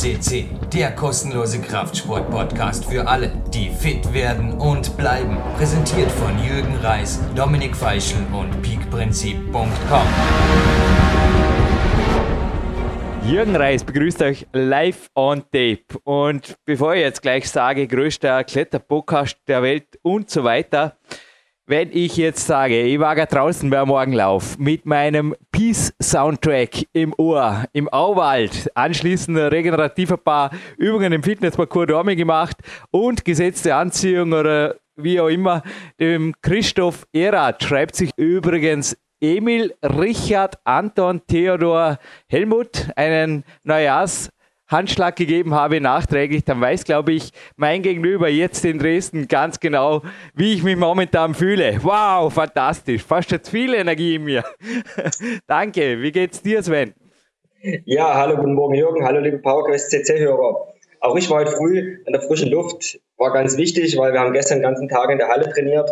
[0.00, 5.36] CC, der kostenlose Kraftsport-Podcast für alle, die fit werden und bleiben.
[5.58, 10.06] Präsentiert von Jürgen Reis, Dominik Feischl und peakprinzip.com.
[13.26, 15.84] Jürgen Reis begrüßt euch live on tape.
[16.04, 20.96] Und bevor ich jetzt gleich sage, größter Kletterpodcast der Welt und so weiter,
[21.70, 27.64] wenn ich jetzt sage, ich war gerade draußen beim Morgenlauf mit meinem Peace-Soundtrack im Ohr,
[27.72, 32.56] im Auwald, anschließend regenerativ ein paar Übungen im Fitnessparcours Dormi gemacht
[32.90, 35.62] und gesetzte Anziehung oder wie auch immer,
[36.00, 44.28] dem Christoph Erath schreibt sich übrigens Emil, Richard, Anton, Theodor, Helmut einen Neujahrs-
[44.70, 50.02] Handschlag gegeben habe nachträglich, dann weiß, glaube ich, mein Gegenüber jetzt in Dresden ganz genau,
[50.34, 51.80] wie ich mich momentan fühle.
[51.82, 53.02] Wow, fantastisch.
[53.02, 54.44] Fast jetzt viel Energie in mir.
[55.48, 56.00] Danke.
[56.00, 56.94] Wie geht's dir, Sven?
[57.84, 59.04] Ja, hallo, guten Morgen, Jürgen.
[59.04, 60.68] Hallo, liebe PowerQuest CC-Hörer.
[61.00, 63.00] Auch ich war heute früh in der frischen Luft.
[63.16, 65.90] War ganz wichtig, weil wir haben gestern den ganzen Tag in der Halle trainiert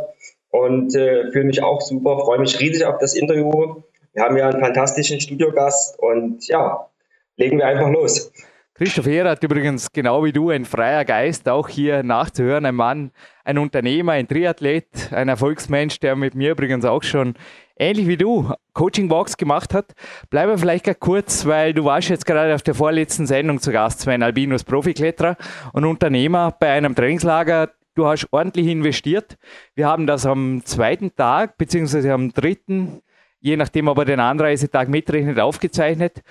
[0.50, 2.20] und äh, fühle mich auch super.
[2.20, 3.82] Freue mich riesig auf das Interview.
[4.12, 6.88] Wir haben ja einen fantastischen Studiogast und ja,
[7.36, 8.32] legen wir einfach los.
[8.78, 12.64] Christoph Heer hat übrigens genau wie du ein freier Geist, auch hier nachzuhören.
[12.64, 13.10] Ein Mann,
[13.44, 17.34] ein Unternehmer, ein Triathlet, ein Erfolgsmensch, der mit mir übrigens auch schon
[17.76, 19.94] ähnlich wie du Coaching Walks gemacht hat.
[20.30, 23.98] Bleibe vielleicht gar kurz, weil du warst jetzt gerade auf der vorletzten Sendung zu Gast,
[23.98, 25.36] Sven Albinus, Profikletterer
[25.72, 27.70] und Unternehmer bei einem Trainingslager.
[27.96, 29.38] Du hast ordentlich investiert.
[29.74, 33.02] Wir haben das am zweiten Tag, beziehungsweise am dritten,
[33.40, 36.22] je nachdem, ob er den Anreisetag mitrechnet, aufgezeichnet.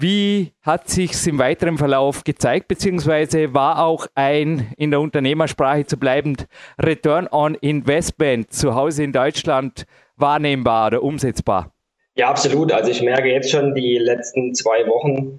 [0.00, 5.98] Wie hat sich im weiteren Verlauf gezeigt, beziehungsweise war auch ein in der Unternehmersprache zu
[5.98, 6.46] bleibend
[6.82, 9.84] Return on Investment zu Hause in Deutschland
[10.16, 11.74] wahrnehmbar oder umsetzbar?
[12.14, 12.72] Ja, absolut.
[12.72, 15.38] Also ich merke jetzt schon die letzten zwei Wochen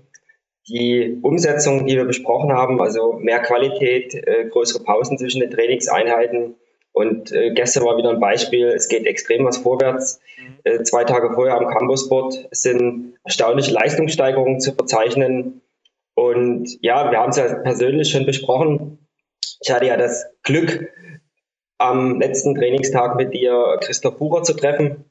[0.67, 6.53] die Umsetzung, die wir besprochen haben, also mehr Qualität, äh, größere Pausen zwischen den Trainingseinheiten,
[6.94, 10.19] und äh, gestern war wieder ein Beispiel, es geht extrem was vorwärts.
[10.38, 10.56] Mhm.
[10.63, 15.62] Äh, zwei Tage vorher am Campusboard sind erstaunliche Leistungssteigerungen zu verzeichnen.
[16.16, 19.00] Und ja, wir haben es ja persönlich schon besprochen.
[19.62, 20.90] Ich hatte ja das Glück,
[21.78, 25.06] am letzten Trainingstag mit dir Christoph Bucher zu treffen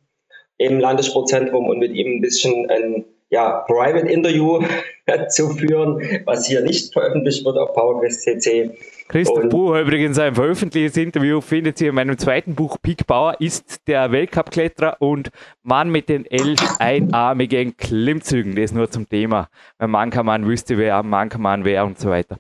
[0.57, 4.63] im Landessportzentrum und mit ihm ein bisschen ein ja, Private Interview
[5.29, 8.71] zu führen, was hier nicht veröffentlicht wird auf PowerQuest CC.
[9.11, 13.89] Christoph Bucher übrigens ein veröffentlichtes Interview findet ihr in meinem zweiten Buch Peak Bauer ist
[13.89, 15.31] der Weltcup-Kletterer und
[15.65, 18.55] Mann mit den elf einarmigen Klimmzügen.
[18.55, 19.49] Das nur zum Thema.
[19.79, 19.91] Kann
[20.27, 22.39] man wüsste wer, Mann kann man wer und so weiter.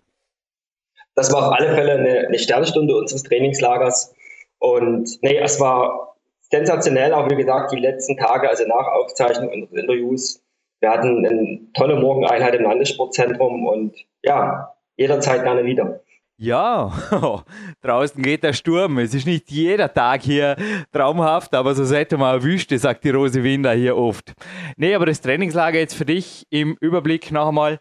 [1.17, 4.15] Das war auf alle Fälle eine, eine Sternstunde unseres Trainingslagers
[4.61, 6.15] und nee, es war
[6.53, 10.41] sensationell, auch wie gesagt, die letzten Tage, also nach Aufzeichnung unseres Interviews.
[10.79, 16.01] Wir hatten eine tolle Morgeneinheit im Landessportzentrum und ja, jederzeit gerne wieder.
[16.43, 16.91] Ja,
[17.83, 18.97] draußen geht der Sturm.
[18.97, 20.57] Es ist nicht jeder Tag hier
[20.91, 24.33] traumhaft, aber so seid ihr mal Wüste, sagt die Rose Winder hier oft.
[24.79, 27.79] Nee, aber das Trainingslager jetzt für dich im Überblick noch einmal.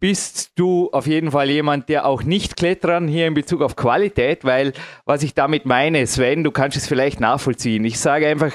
[0.00, 4.44] Bist du auf jeden Fall jemand, der auch nicht klettern hier in Bezug auf Qualität,
[4.44, 4.72] weil
[5.04, 7.84] was ich damit meine, Sven, du kannst es vielleicht nachvollziehen.
[7.84, 8.52] Ich sage einfach,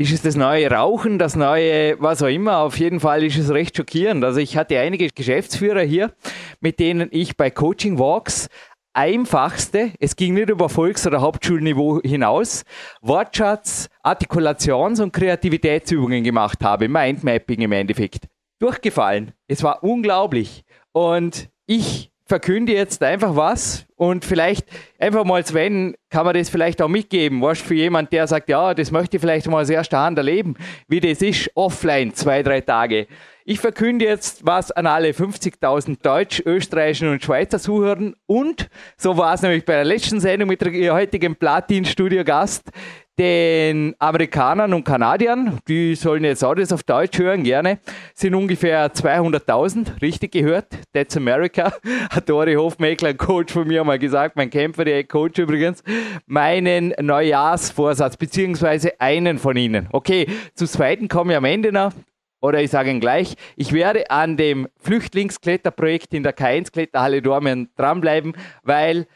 [0.00, 2.60] ist es das neue Rauchen, das neue, was auch immer.
[2.60, 4.24] Auf jeden Fall ist es recht schockierend.
[4.24, 6.14] Also ich hatte einige Geschäftsführer hier,
[6.60, 8.48] mit denen ich bei Coaching Walks
[8.92, 12.64] einfachste, es ging nicht über Volks- oder Hauptschulniveau hinaus,
[13.00, 18.26] Wortschatz, Artikulations- und Kreativitätsübungen gemacht habe, Mindmapping im Endeffekt.
[18.58, 19.32] Durchgefallen.
[19.46, 20.64] Es war unglaublich.
[20.92, 24.66] Und ich verkünde jetzt einfach was und vielleicht
[24.98, 27.42] einfach mal, Sven, kann man das vielleicht auch mitgeben.
[27.42, 30.54] Was für jemand, der sagt, ja, das möchte ich vielleicht mal sehr stark erleben,
[30.86, 33.08] wie das ist, offline, zwei, drei Tage.
[33.50, 38.14] Ich verkünde jetzt was an alle 50.000 deutsch, österreichischen und Schweizer Zuhörern.
[38.26, 42.70] Und so war es nämlich bei der letzten Sendung mit der heutigen Platin-Studio-Gast,
[43.18, 47.80] den Amerikanern und Kanadiern, die sollen jetzt auch das auf Deutsch hören, gerne,
[48.14, 51.72] sind ungefähr 200.000, richtig gehört, That's America,
[52.10, 55.82] hat Dori Hofmeckler, ein Coach von mir, mal gesagt, mein Kämpfer, der Coach übrigens,
[56.26, 59.88] meinen Neujahrsvorsatz, beziehungsweise einen von ihnen.
[59.90, 61.92] Okay, zu zweiten komme ich am Ende noch,
[62.40, 67.70] oder ich sage Ihnen gleich, ich werde an dem Flüchtlingskletterprojekt in der K1 Kletterhalle Dormen
[67.76, 69.06] dranbleiben, weil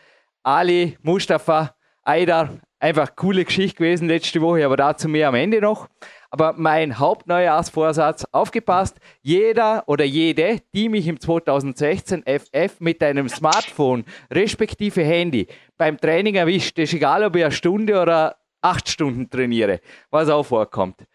[0.43, 5.89] Ali, Mustafa, Aida, einfach coole Geschichte gewesen letzte Woche, aber dazu mehr am Ende noch.
[6.31, 14.05] Aber mein Hauptneujahrsvorsatz, aufgepasst, jeder oder jede, die mich im 2016 FF mit einem Smartphone
[14.31, 15.47] respektive Handy
[15.79, 19.81] beim Training erwischt, ist egal, ob ich eine Stunde oder acht Stunden trainiere,
[20.11, 21.07] was auch vorkommt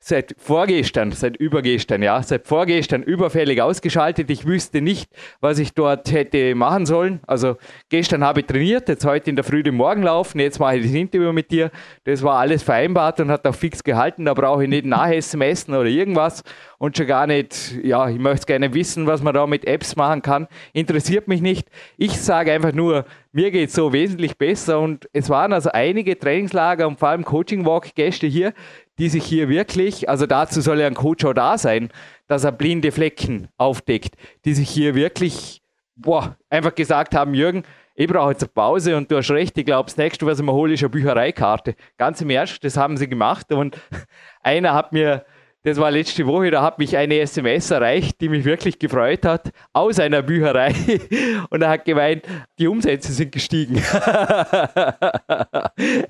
[0.08, 4.30] seit vorgestern, seit übergestern, ja, seit vorgestern überfällig ausgeschaltet.
[4.30, 5.10] Ich wüsste nicht,
[5.42, 7.22] was ich dort hätte machen sollen.
[7.26, 7.58] Also
[7.90, 10.94] gestern habe ich trainiert, jetzt heute in der Früh den Morgenlaufen, jetzt mache ich das
[10.94, 11.72] Interview mit dir.
[12.04, 14.26] Das war alles vereinbart und hat auch fix gehalten.
[14.26, 16.44] Da brauche ich nicht nach-SMS oder irgendwas
[16.78, 20.22] und schon gar nicht, ja, ich möchte gerne wissen, was man da mit Apps machen
[20.22, 20.48] kann.
[20.74, 21.68] Interessiert mich nicht.
[21.98, 26.18] Ich sage einfach nur, mir geht es so wesentlich besser und es waren also einige
[26.18, 28.54] Trainingslager und vor allem Coaching-Walk-Gäste hier,
[28.98, 31.90] die sich hier wirklich, also dazu soll ja ein Coach auch da sein,
[32.28, 34.16] dass er blinde Flecken aufdeckt,
[34.46, 35.62] die sich hier wirklich,
[35.96, 37.64] boah, einfach gesagt haben, Jürgen,
[37.96, 40.46] ich brauche jetzt eine Pause und du hast recht, ich glaube, das nächste, was ich
[40.46, 41.76] mir hole, ist eine Büchereikarte.
[41.98, 43.78] Ganz im Ernst, das haben sie gemacht und
[44.42, 45.26] einer hat mir
[45.66, 49.50] das war letzte Woche, da hat mich eine SMS erreicht, die mich wirklich gefreut hat,
[49.74, 50.76] aus einer Bücherei.
[51.50, 52.24] Und er hat gemeint,
[52.60, 53.82] die Umsätze sind gestiegen.
[53.92, 55.00] er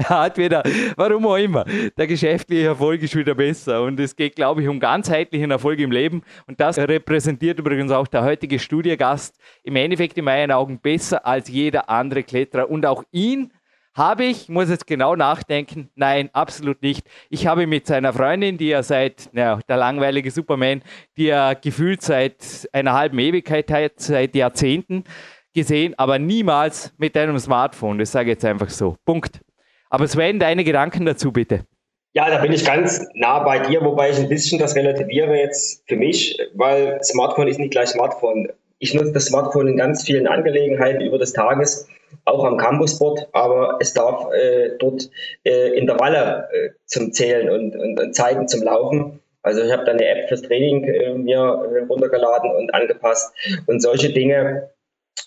[0.09, 0.61] hat wieder,
[0.97, 1.63] warum auch immer,
[1.97, 3.81] der geschäftliche Erfolg ist wieder besser.
[3.83, 6.23] Und es geht, glaube ich, um ganzheitlichen Erfolg im Leben.
[6.47, 11.47] Und das repräsentiert übrigens auch der heutige Studiegast im Endeffekt in meinen Augen besser als
[11.47, 12.69] jeder andere Kletterer.
[12.69, 13.53] Und auch ihn
[13.95, 17.07] habe ich, muss jetzt genau nachdenken, nein, absolut nicht.
[17.29, 20.81] Ich habe mit seiner Freundin, die er seit, naja, der langweilige Superman,
[21.17, 25.05] die er gefühlt seit einer halben Ewigkeit hat, seit Jahrzehnten
[25.53, 27.97] gesehen, aber niemals mit einem Smartphone.
[27.97, 28.97] Das sage ich jetzt einfach so.
[29.05, 29.39] Punkt.
[29.89, 31.65] Aber Sven, deine Gedanken dazu bitte.
[32.13, 35.83] Ja, da bin ich ganz nah bei dir, wobei ich ein bisschen das relativiere jetzt
[35.87, 38.49] für mich, weil Smartphone ist nicht gleich Smartphone.
[38.79, 41.87] Ich nutze das Smartphone in ganz vielen Angelegenheiten über des Tages
[42.25, 45.09] auch am Campusboard, aber es darf äh, dort
[45.43, 49.19] äh, Intervalle äh, zum Zählen und, und, und, Zeiten zum Laufen.
[49.43, 53.33] Also ich habe da eine App fürs Training äh, mir äh, runtergeladen und angepasst
[53.67, 54.69] und solche Dinge.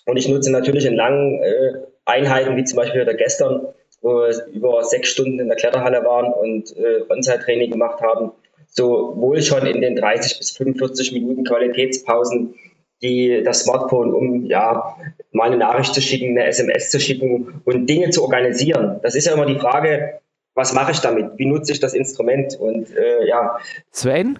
[0.05, 1.73] Und ich nutze natürlich in langen äh,
[2.05, 3.67] Einheiten, wie zum Beispiel wieder gestern,
[4.01, 8.31] wo wir über sechs Stunden in der Kletterhalle waren und äh, On-Site-Training gemacht haben,
[8.67, 12.55] sowohl schon in den 30 bis 45 Minuten Qualitätspausen
[13.01, 14.95] die das Smartphone, um ja
[15.31, 18.99] mal eine Nachricht zu schicken, eine SMS zu schicken und Dinge zu organisieren.
[19.03, 20.19] Das ist ja immer die Frage,
[20.55, 21.31] was mache ich damit?
[21.37, 22.55] Wie nutze ich das Instrument?
[22.59, 23.57] Und äh, ja.
[23.91, 24.39] Sven,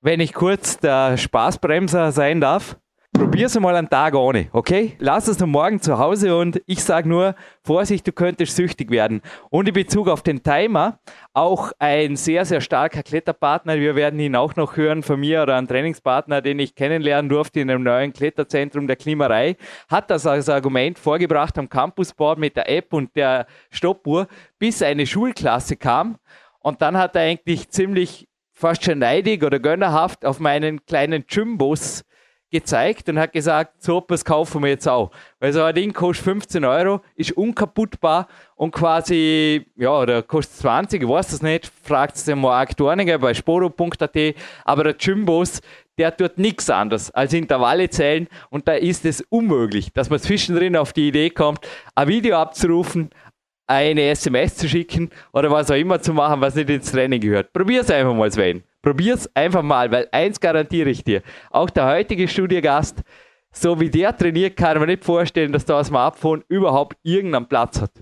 [0.00, 2.76] wenn ich kurz der Spaßbremser sein darf,
[3.12, 4.96] Probier's mal einen Tag ohne, okay?
[5.00, 7.34] Lass es am Morgen zu Hause und ich sage nur,
[7.64, 9.20] Vorsicht, du könntest süchtig werden.
[9.50, 11.00] Und in Bezug auf den Timer,
[11.32, 13.78] auch ein sehr, sehr starker Kletterpartner.
[13.78, 17.58] Wir werden ihn auch noch hören von mir oder einen Trainingspartner, den ich kennenlernen durfte
[17.58, 19.56] in einem neuen Kletterzentrum der Klimarei,
[19.88, 24.28] hat das als Argument vorgebracht am Campusboard mit der App und der Stoppuhr,
[24.60, 26.18] bis eine Schulklasse kam.
[26.60, 32.04] Und dann hat er eigentlich ziemlich fast schon neidig oder gönnerhaft auf meinen kleinen Gymbus
[32.50, 35.10] gezeigt und hat gesagt, so etwas kaufen wir jetzt auch.
[35.38, 41.02] Weil so ein Ding kostet 15 Euro, ist unkaputtbar und quasi, ja, oder kostet 20,
[41.02, 44.16] ich weiß das nicht, fragt es den Marc Dorninger bei sporo.at,
[44.64, 45.60] aber der Gymbus,
[45.98, 50.76] der tut nichts anderes als Intervalle zählen und da ist es unmöglich, dass man zwischendrin
[50.76, 51.60] auf die Idee kommt,
[51.94, 53.10] ein Video abzurufen,
[53.66, 57.52] eine SMS zu schicken oder was auch immer zu machen, was nicht ins Training gehört.
[57.52, 58.64] Probier es einfach mal, Sven.
[58.82, 61.22] Probier's einfach mal, weil eins garantiere ich dir.
[61.50, 63.02] Auch der heutige Studiogast,
[63.52, 67.80] so wie der trainiert, kann man nicht vorstellen, dass da ein Smartphone überhaupt irgendeinen Platz
[67.80, 67.92] hat.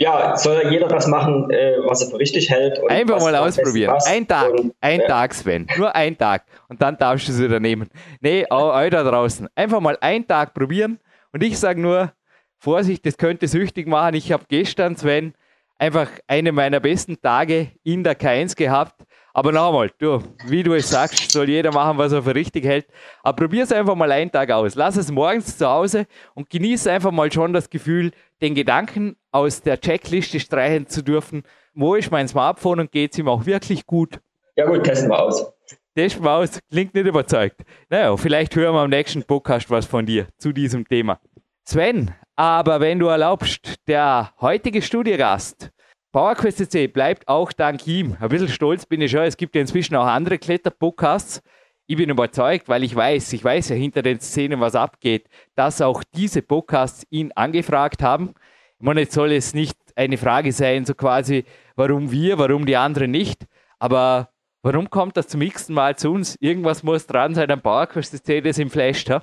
[0.00, 2.78] Ja, soll jeder das machen, äh, was er für richtig hält.
[2.88, 3.96] Einfach mal ausprobieren.
[4.06, 5.06] Ein Tag, und, ein ja.
[5.08, 5.66] Tag, Sven.
[5.76, 6.44] Nur ein Tag.
[6.68, 7.88] Und dann darfst du es wieder nehmen.
[8.20, 9.48] Nee, euch da draußen.
[9.56, 11.00] Einfach mal einen Tag probieren.
[11.32, 12.12] Und ich sage nur,
[12.58, 14.14] Vorsicht, das könnte süchtig machen.
[14.14, 15.34] Ich habe gestern, Sven,
[15.78, 19.02] einfach einen meiner besten Tage in der K1 gehabt.
[19.38, 22.88] Aber nochmal, du, wie du es sagst, soll jeder machen, was er für richtig hält.
[23.22, 24.74] Aber probier es einfach mal einen Tag aus.
[24.74, 28.10] Lass es morgens zu Hause und genieße einfach mal schon das Gefühl,
[28.42, 31.44] den Gedanken aus der Checkliste streichen zu dürfen.
[31.72, 34.18] Wo ist mein Smartphone und geht es ihm auch wirklich gut?
[34.56, 35.46] Ja gut, testen wir aus.
[35.94, 36.58] Testen wir aus.
[36.68, 37.60] Klingt nicht überzeugt.
[37.90, 41.20] Naja, vielleicht hören wir am nächsten Podcast was von dir zu diesem Thema.
[41.64, 45.70] Sven, Aber wenn du erlaubst, der heutige Studiogast,
[46.10, 48.16] PowerQuest CC, bleibt auch dank ihm.
[48.18, 49.20] Ein bisschen stolz bin ich schon.
[49.22, 51.42] Es gibt ja inzwischen auch andere Kletter-Podcasts.
[51.86, 55.82] Ich bin überzeugt, weil ich weiß, ich weiß ja hinter den Szenen, was abgeht, dass
[55.82, 58.34] auch diese Podcasts ihn angefragt haben.
[58.78, 61.44] Ich meine, jetzt soll es nicht eine Frage sein, so quasi,
[61.76, 63.46] warum wir, warum die anderen nicht.
[63.78, 64.30] Aber
[64.62, 66.36] warum kommt das zum x Mal zu uns?
[66.40, 69.22] Irgendwas muss dran sein am PowerQuest CC, das im flasht, ha?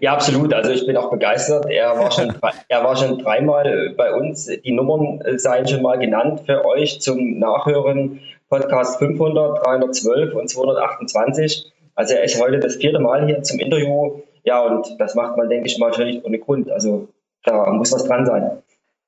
[0.00, 0.52] Ja, absolut.
[0.54, 1.66] Also ich bin auch begeistert.
[1.68, 2.34] Er war schon,
[2.68, 4.46] er war schon dreimal bei uns.
[4.46, 8.20] Die Nummern seien schon mal genannt für euch zum Nachhören.
[8.48, 11.72] Podcast 500, 312 und 228.
[11.94, 14.20] Also er ist heute das vierte Mal hier zum Interview.
[14.44, 16.70] Ja, und das macht man, denke ich mal, schon nicht ohne Grund.
[16.70, 17.08] Also
[17.44, 18.62] da muss was dran sein.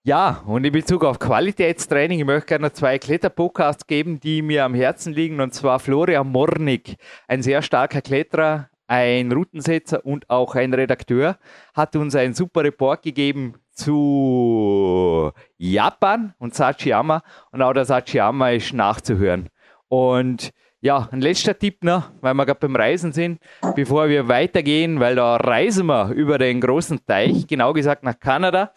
[0.07, 4.75] Ja, und in Bezug auf Qualitätstraining, ich möchte gerne zwei Kletterpodcasts geben, die mir am
[4.75, 10.75] Herzen liegen, und zwar Florian Mornig, ein sehr starker Kletterer, ein Routensetzer und auch ein
[10.75, 11.39] Redakteur,
[11.75, 17.23] hat uns einen super Report gegeben zu Japan und Sachiyama.
[17.51, 19.49] Und auch der Sachiyama ist nachzuhören.
[19.89, 23.41] Und ja, ein letzter Tipp noch, weil wir gerade beim Reisen sind,
[23.75, 28.73] bevor wir weitergehen, weil da reisen wir über den großen Teich, genau gesagt nach Kanada.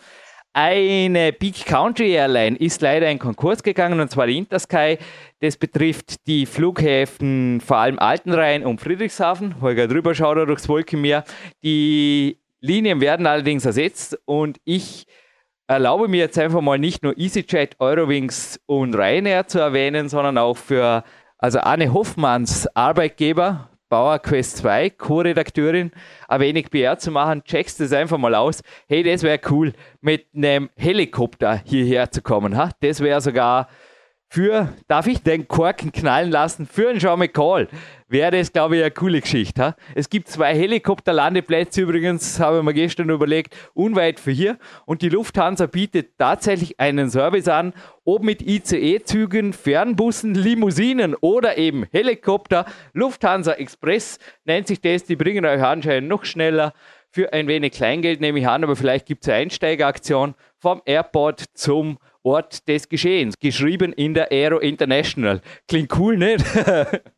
[0.60, 4.98] Eine Big Country Airline ist leider in Konkurs gegangen, und zwar die Intersky.
[5.40, 9.62] Das betrifft die Flughäfen vor allem Altenrhein und Friedrichshafen.
[9.62, 11.26] Holger drüber schaut er durchs Wolkenmeer.
[11.62, 15.06] Die Linien werden allerdings ersetzt und ich
[15.68, 20.58] erlaube mir jetzt einfach mal nicht nur EasyJet, Eurowings und Ryanair zu erwähnen, sondern auch
[20.58, 21.04] für
[21.38, 25.92] also Anne Hoffmanns Arbeitgeber Bauer Quest 2, Co-Redakteurin,
[26.28, 28.62] ein wenig PR zu machen, checkst es einfach mal aus.
[28.88, 32.58] Hey, das wäre cool, mit einem Helikopter hierher zu kommen.
[32.58, 32.72] Ha?
[32.82, 33.70] Das wäre sogar
[34.30, 37.70] für, darf ich den Korken knallen lassen, für einen Jean McCall
[38.08, 39.62] wäre das, glaube ich, eine coole Geschichte.
[39.62, 39.76] Ha?
[39.96, 44.58] Es gibt zwei Helikopterlandeplätze übrigens, habe ich mir gestern überlegt, unweit für hier.
[44.86, 47.74] Und die Lufthansa bietet tatsächlich einen Service an,
[48.06, 52.66] ob mit ICE-Zügen, Fernbussen, Limousinen oder eben Helikopter.
[52.94, 56.74] Lufthansa Express nennt sich das, die bringen euch anscheinend noch schneller
[57.10, 61.46] für ein wenig Kleingeld, nehme ich an, aber vielleicht gibt es eine Einsteigeraktion vom Airport
[61.54, 65.42] zum Ort des Geschehens, geschrieben in der Aero International.
[65.68, 66.44] Klingt cool, nicht?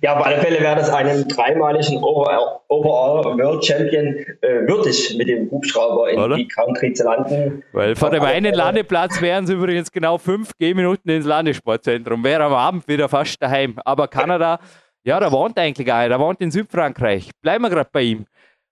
[0.00, 5.50] Ja, auf alle Fälle wäre das einem dreimaligen Overall, World Champion äh, würdig, mit dem
[5.50, 6.36] Hubschrauber in Oder?
[6.36, 7.64] die Country zu landen.
[7.72, 12.22] Weil vor dem einen Landeplatz wären es übrigens genau fünf Gehminuten ins Landesportzentrum.
[12.22, 13.78] Wäre am Abend wieder fast daheim.
[13.84, 14.60] Aber Kanada,
[15.04, 17.30] ja, da wohnt eigentlich einer, da wohnt in Südfrankreich.
[17.40, 18.26] Bleiben wir gerade bei ihm.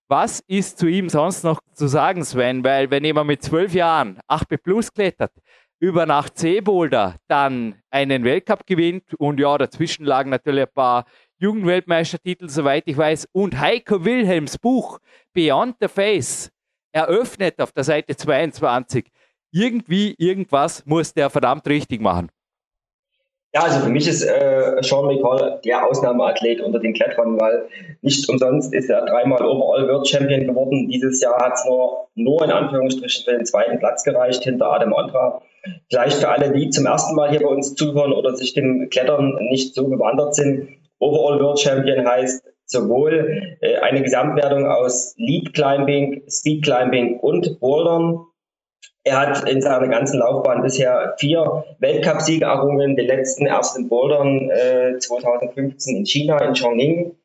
[0.09, 2.65] Was ist zu ihm sonst noch zu sagen, Sven?
[2.65, 5.33] Weil wenn jemand mit zwölf Jahren 8B Plus klettert,
[5.81, 11.07] über Nacht Seebolder dann einen Weltcup gewinnt und ja, dazwischen lagen natürlich ein paar
[11.39, 14.99] Jugendweltmeistertitel, soweit ich weiß, und Heiko Wilhelms Buch
[15.33, 16.51] Beyond the Face
[16.93, 19.07] eröffnet auf der Seite 22.
[19.53, 22.31] Irgendwie, irgendwas muss der verdammt richtig machen.
[23.53, 27.67] Ja, also für mich ist äh, Sean McCall der Ausnahmeathlet unter den Kletterern, weil
[28.01, 30.89] nicht umsonst ist er dreimal Overall World Champion geworden.
[30.89, 34.95] Dieses Jahr hat es nur, nur in Anführungsstrichen für den zweiten Platz gereicht hinter Adam
[34.95, 35.43] Andra.
[35.89, 39.37] Vielleicht für alle, die zum ersten Mal hier bei uns zuhören oder sich dem Klettern
[39.51, 40.69] nicht so bewandert sind.
[40.99, 48.27] Overall World Champion heißt sowohl äh, eine Gesamtwertung aus Lead Climbing, Speed Climbing und Bouldern.
[49.03, 54.51] Er hat in seiner ganzen Laufbahn bisher vier Weltcupsiege errungen, den letzten erst in Bouldern
[54.51, 57.17] äh, 2015 in China, in Chongqing.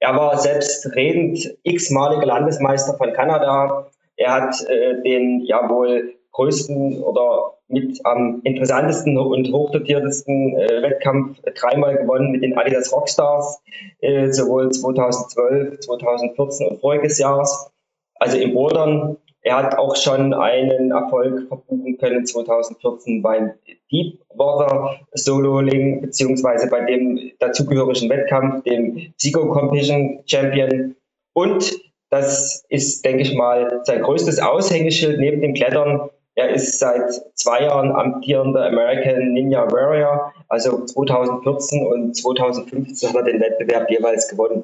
[0.00, 3.86] Er war selbstredend x-maliger Landesmeister von Kanada.
[4.16, 11.38] Er hat äh, den ja wohl größten oder mit am interessantesten und hochdotiertesten äh, Wettkampf
[11.54, 13.60] dreimal gewonnen mit den Adidas Rockstars,
[14.00, 17.70] äh, sowohl 2012, 2014 und voriges Jahres.
[18.14, 19.16] Also im Bouldern.
[19.42, 23.52] Er hat auch schon einen Erfolg verbuchen können 2014 beim
[23.90, 30.96] Deepwater Soloing beziehungsweise bei dem dazugehörigen Wettkampf, dem Psycho Competition Champion.
[31.34, 31.72] Und
[32.10, 37.64] das ist, denke ich mal, sein größtes Aushängeschild neben dem Klettern er ist seit zwei
[37.64, 40.32] Jahren amtierender American Ninja Warrior.
[40.48, 44.62] Also 2014 und 2015 hat er den Wettbewerb jeweils gewonnen.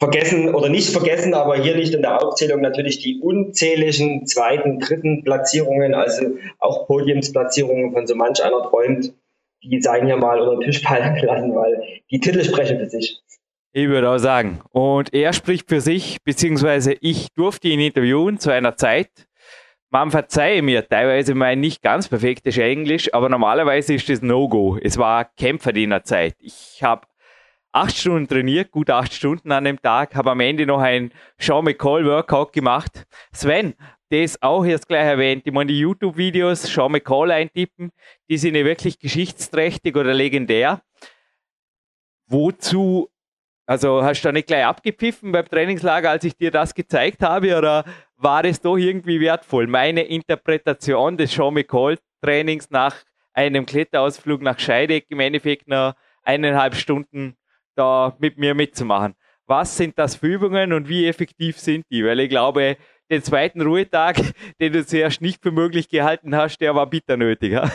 [0.00, 5.24] Vergessen oder nicht vergessen, aber hier nicht in der Aufzählung natürlich die unzähligen zweiten, dritten
[5.24, 9.12] Platzierungen, also auch Podiumsplatzierungen von so manch einer träumt.
[9.62, 13.20] Die seien ja mal unter den Tischpfeiler gelassen, weil die Titel sprechen für sich.
[13.74, 14.60] Ich würde auch sagen.
[14.70, 19.27] Und er spricht für sich, beziehungsweise ich durfte ihn interviewen zu einer Zeit,
[19.90, 24.78] man verzeihe mir teilweise mein nicht ganz perfektes Englisch, aber normalerweise ist das No-Go.
[24.82, 26.36] Es war Kämpferdienerzeit.
[26.40, 27.06] Ich habe
[27.72, 31.64] acht Stunden trainiert, gut acht Stunden an dem Tag, habe am Ende noch ein Sean
[31.64, 33.06] McCall Workout gemacht.
[33.32, 33.74] Sven,
[34.10, 35.42] das auch erst gleich erwähnt.
[35.46, 37.90] Ich meine, die YouTube-Videos, Sean McCall eintippen,
[38.28, 40.82] die sind ja wirklich geschichtsträchtig oder legendär.
[42.26, 43.10] Wozu,
[43.66, 47.56] also hast du da nicht gleich abgepfiffen beim Trainingslager, als ich dir das gezeigt habe,
[47.56, 47.84] oder
[48.18, 49.66] war es doch irgendwie wertvoll?
[49.66, 52.96] Meine Interpretation des Sean McCall-Trainings nach
[53.32, 55.94] einem Kletterausflug nach Scheideck im Endeffekt noch
[56.24, 57.36] eineinhalb Stunden
[57.76, 59.14] da mit mir mitzumachen.
[59.46, 62.04] Was sind das für Übungen und wie effektiv sind die?
[62.04, 62.76] Weil ich glaube,
[63.10, 64.16] den zweiten Ruhetag,
[64.60, 67.52] den du zuerst nicht für möglich gehalten hast, der war bitter nötig.
[67.52, 67.70] Ja?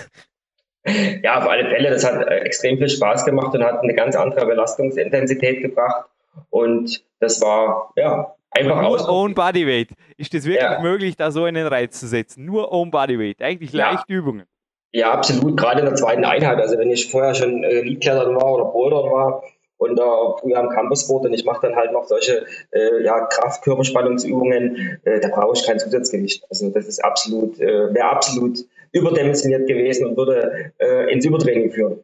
[1.24, 1.90] Ja, auf alle Fälle.
[1.90, 6.10] Das hat äh, extrem viel Spaß gemacht und hat eine ganz andere Belastungsintensität gebracht.
[6.50, 9.08] Und das war, ja, einfach nur aus.
[9.08, 9.90] Own Bodyweight.
[10.18, 10.82] Ist das wirklich ja.
[10.82, 12.46] möglich, da so einen Reiz zu setzen?
[12.46, 13.42] Nur Own Bodyweight.
[13.42, 14.04] Eigentlich ja.
[14.08, 14.46] Übungen.
[14.92, 15.58] Ja, absolut.
[15.58, 16.60] Gerade in der zweiten Einheit.
[16.60, 19.44] Also wenn ich vorher schon äh, Leadklettern war oder Bouldern war,
[19.84, 25.00] und da früher am Campusboot und ich mache dann halt noch solche äh, ja, Kraft-Körperspannungsübungen,
[25.04, 26.46] äh, da brauche ich kein Zusatzgewicht.
[26.50, 28.60] Also das ist absolut, äh, wäre absolut
[28.92, 32.04] überdimensioniert gewesen und würde äh, ins Übertraining führen.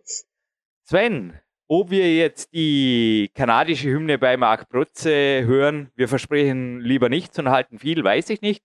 [0.83, 1.33] Sven,
[1.69, 7.49] ob wir jetzt die kanadische Hymne bei Marc Protze hören, wir versprechen lieber nichts und
[7.49, 8.63] halten viel, weiß ich nicht.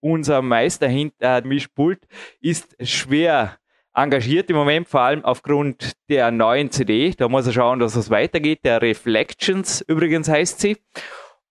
[0.00, 2.00] Unser Meister hinter Mischpult
[2.40, 3.56] ist schwer
[3.94, 7.12] engagiert im Moment, vor allem aufgrund der neuen CD.
[7.16, 8.64] Da muss er schauen, dass es weitergeht.
[8.64, 10.76] Der Reflections übrigens heißt sie.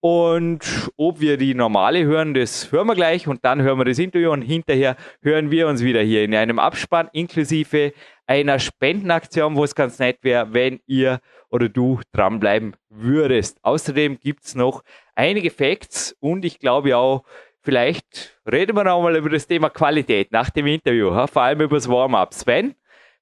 [0.00, 3.98] Und ob wir die normale hören, das hören wir gleich und dann hören wir das
[3.98, 7.92] Interview und hinterher hören wir uns wieder hier in einem Abspann inklusive
[8.26, 13.58] einer Spendenaktion, wo es ganz nett wäre, wenn ihr oder du dranbleiben würdest.
[13.62, 14.82] Außerdem gibt es noch
[15.14, 17.24] einige Facts und ich glaube auch
[17.60, 21.76] vielleicht reden wir noch mal über das Thema Qualität nach dem Interview, vor allem über
[21.76, 22.32] das Warm-up.
[22.32, 22.74] Sven,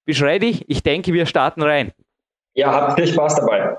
[0.04, 0.62] bist du ready?
[0.68, 1.92] Ich denke, wir starten rein.
[2.54, 3.78] Ja, habt viel Spaß dabei.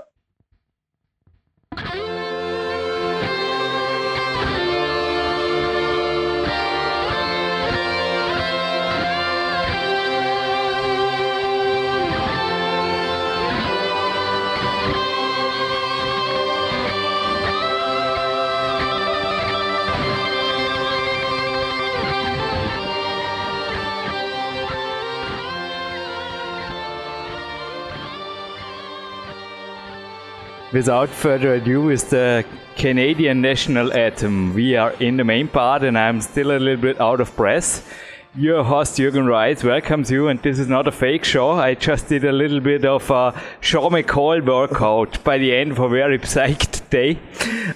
[30.71, 34.53] Without further ado, is the Canadian national anthem.
[34.53, 37.91] We are in the main part, and I'm still a little bit out of breath.
[38.35, 41.53] Your host Jürgen Reis welcomes you, and this is not a fake show.
[41.53, 45.79] I just did a little bit of a Shaw McCall workout by the end of
[45.79, 47.19] a very psyched day,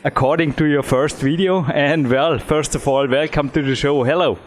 [0.04, 1.66] according to your first video.
[1.66, 4.04] And well, first of all, welcome to the show.
[4.04, 4.38] Hello.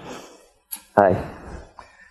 [0.96, 1.32] Hi.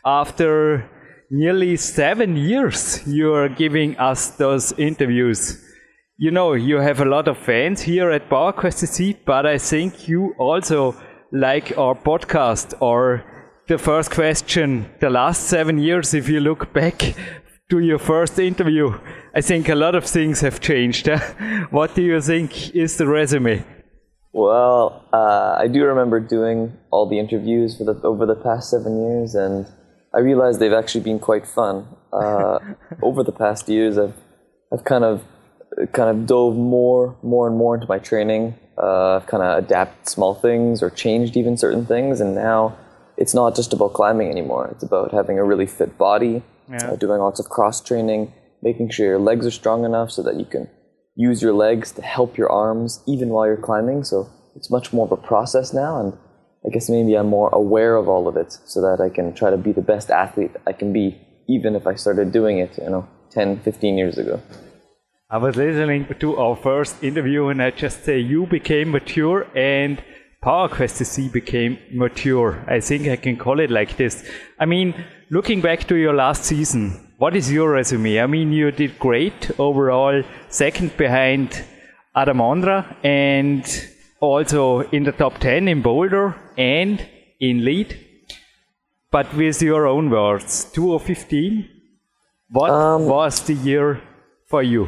[0.04, 0.90] After
[1.32, 5.65] nearly seven years, you are giving us those interviews
[6.18, 10.08] you know, you have a lot of fans here at PowerQuest CC, but I think
[10.08, 10.96] you also
[11.32, 13.24] like our podcast or
[13.68, 17.16] the first question, the last seven years, if you look back
[17.70, 18.98] to your first interview,
[19.34, 21.10] I think a lot of things have changed.
[21.72, 23.66] what do you think is the resume?
[24.32, 29.02] Well, uh, I do remember doing all the interviews for the, over the past seven
[29.02, 29.66] years, and
[30.14, 31.88] I realized they've actually been quite fun.
[32.14, 32.60] Uh,
[33.02, 34.16] over the past years, I've
[34.72, 35.24] I've kind of
[35.92, 38.56] kind of dove more, more and more into my training.
[38.78, 42.78] Uh, kind of adapted small things or changed even certain things, and now
[43.18, 44.68] it's not just about climbing anymore.
[44.72, 46.92] It's about having a really fit body, yeah.
[46.92, 50.36] uh, doing lots of cross training, making sure your legs are strong enough so that
[50.36, 50.70] you can
[51.16, 54.04] use your legs to help your arms even while you're climbing.
[54.04, 56.18] So it's much more of a process now, and
[56.66, 59.52] I guess maybe I'm more aware of all of it so that I can try
[59.52, 62.90] to be the best athlete I can be, even if I started doing it, you
[62.90, 64.42] know, 10, 15 years ago.
[65.28, 69.98] I was listening to our first interview and I just say you became mature and
[70.44, 72.64] PowerQuest CC became mature.
[72.68, 74.24] I think I can call it like this.
[74.60, 74.94] I mean,
[75.32, 78.22] looking back to your last season, what is your resume?
[78.22, 81.64] I mean, you did great overall, second behind
[82.16, 83.66] Adam Ondra and
[84.20, 87.04] also in the top 10 in Boulder and
[87.40, 88.00] in lead.
[89.10, 91.68] But with your own words, 2015,
[92.50, 94.04] what um, was the year
[94.46, 94.88] for you?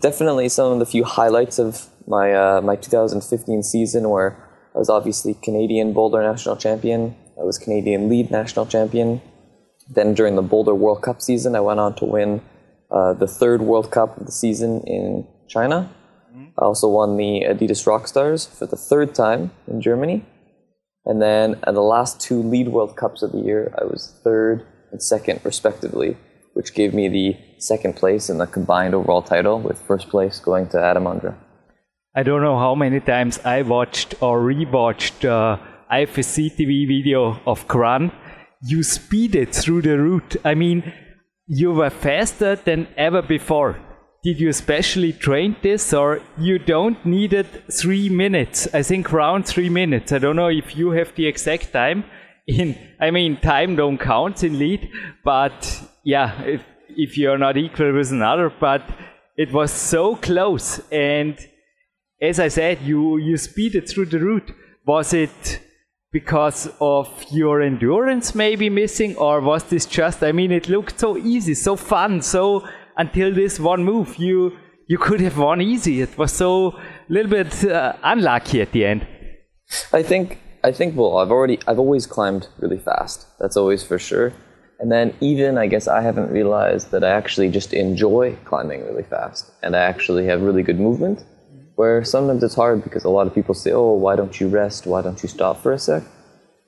[0.00, 4.36] Definitely some of the few highlights of my uh, my 2015 season where
[4.74, 7.14] I was obviously Canadian Boulder National Champion.
[7.38, 9.20] I was Canadian Lead National Champion.
[9.88, 12.42] Then during the Boulder World Cup season, I went on to win
[12.90, 15.90] uh, the third World Cup of the season in China.
[16.30, 16.58] Mm-hmm.
[16.58, 20.24] I also won the Adidas Rockstars for the third time in Germany.
[21.04, 24.66] And then at the last two Lead World Cups of the year, I was third
[24.92, 26.16] and second, respectively,
[26.60, 30.68] which gave me the second place in the combined overall title, with first place going
[30.68, 31.34] to Adam Ondra.
[32.14, 35.56] I don't know how many times I watched or rewatched uh,
[35.90, 38.12] IFSC TV video of Kran.
[38.62, 40.36] You speeded through the route.
[40.44, 40.92] I mean,
[41.46, 43.80] you were faster than ever before.
[44.22, 48.68] Did you specially train this or you don't need it three minutes?
[48.74, 50.12] I think around three minutes.
[50.12, 52.04] I don't know if you have the exact time
[52.46, 54.90] in, I mean, time don't count in lead,
[55.24, 58.82] but yeah, if, if you're not equal with another, but
[59.36, 60.80] it was so close.
[60.90, 61.38] And
[62.20, 64.52] as I said, you, you speeded through the route.
[64.86, 65.60] Was it
[66.12, 71.16] because of your endurance maybe missing or was this just, I mean, it looked so
[71.16, 74.56] easy, so fun, so until this one move, you
[74.88, 76.00] you could have won easy.
[76.00, 79.06] It was so a little bit uh, unlucky at the end.
[79.92, 83.26] I think I think well, I've already I've always climbed really fast.
[83.38, 84.32] That's always for sure.
[84.80, 89.02] And then even I guess I haven't realized that I actually just enjoy climbing really
[89.02, 91.22] fast, and I actually have really good movement.
[91.76, 94.86] Where sometimes it's hard because a lot of people say, "Oh, why don't you rest?
[94.86, 96.02] Why don't you stop for a sec?"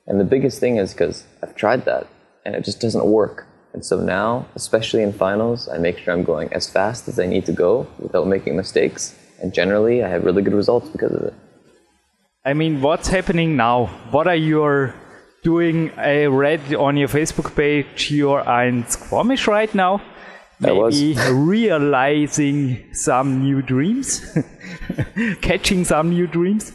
[0.07, 2.05] And the biggest thing is because I've tried that,
[2.45, 3.47] and it just doesn't work.
[3.73, 7.25] And so now, especially in finals, I make sure I'm going as fast as I
[7.25, 9.15] need to go without making mistakes.
[9.41, 11.33] And generally, I have really good results because of it.
[12.45, 13.87] I mean, what's happening now?
[14.11, 14.61] What are you
[15.43, 15.91] doing?
[15.97, 20.01] I read on your Facebook page you're in Squamish right now.
[20.59, 24.37] Maybe realizing some new dreams,
[25.41, 26.71] catching some new dreams.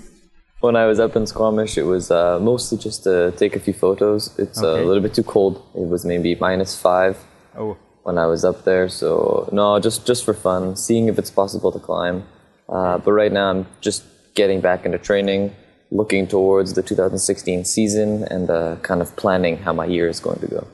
[0.61, 3.73] When I was up in Squamish, it was uh, mostly just to take a few
[3.73, 4.37] photos.
[4.39, 4.83] It's okay.
[4.83, 5.57] a little bit too cold.
[5.75, 7.17] It was maybe minus five
[7.57, 7.77] oh.
[8.03, 8.89] when I was up there.
[8.89, 12.25] So no, just just for fun, seeing if it's possible to climb.
[12.69, 14.05] Uh, but right now, I'm just
[14.35, 15.55] getting back into training,
[15.91, 20.41] looking towards the 2016 season, and uh, kind of planning how my year is going
[20.41, 20.67] to go.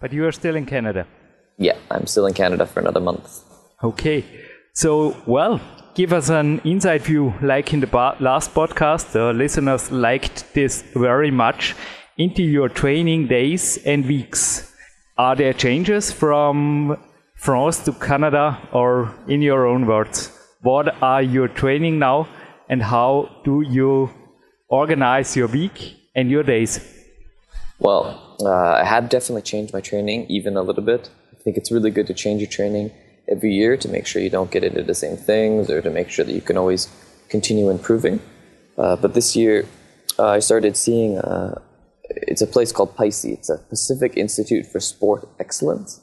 [0.00, 1.06] But you are still in Canada.
[1.58, 3.40] Yeah, I'm still in Canada for another month.
[3.82, 4.24] Okay.
[4.74, 5.60] So, well,
[5.94, 9.12] give us an inside view, like in the last podcast.
[9.12, 11.74] The listeners liked this very much
[12.16, 14.72] into your training days and weeks.
[15.18, 16.96] Are there changes from
[17.34, 20.30] France to Canada, or in your own words,
[20.62, 22.28] what are you training now,
[22.68, 24.10] and how do you
[24.72, 26.80] organize your week and your days?
[27.78, 31.10] Well, uh, I have definitely changed my training even a little bit.
[31.32, 32.90] I think it's really good to change your training
[33.28, 36.08] every year to make sure you don't get into the same things or to make
[36.08, 36.88] sure that you can always
[37.28, 38.20] continue improving.
[38.78, 39.66] Uh, but this year,
[40.18, 41.60] uh, I started seeing uh,
[42.08, 43.24] it's a place called PICE.
[43.26, 46.00] It's a Pacific Institute for Sport Excellence,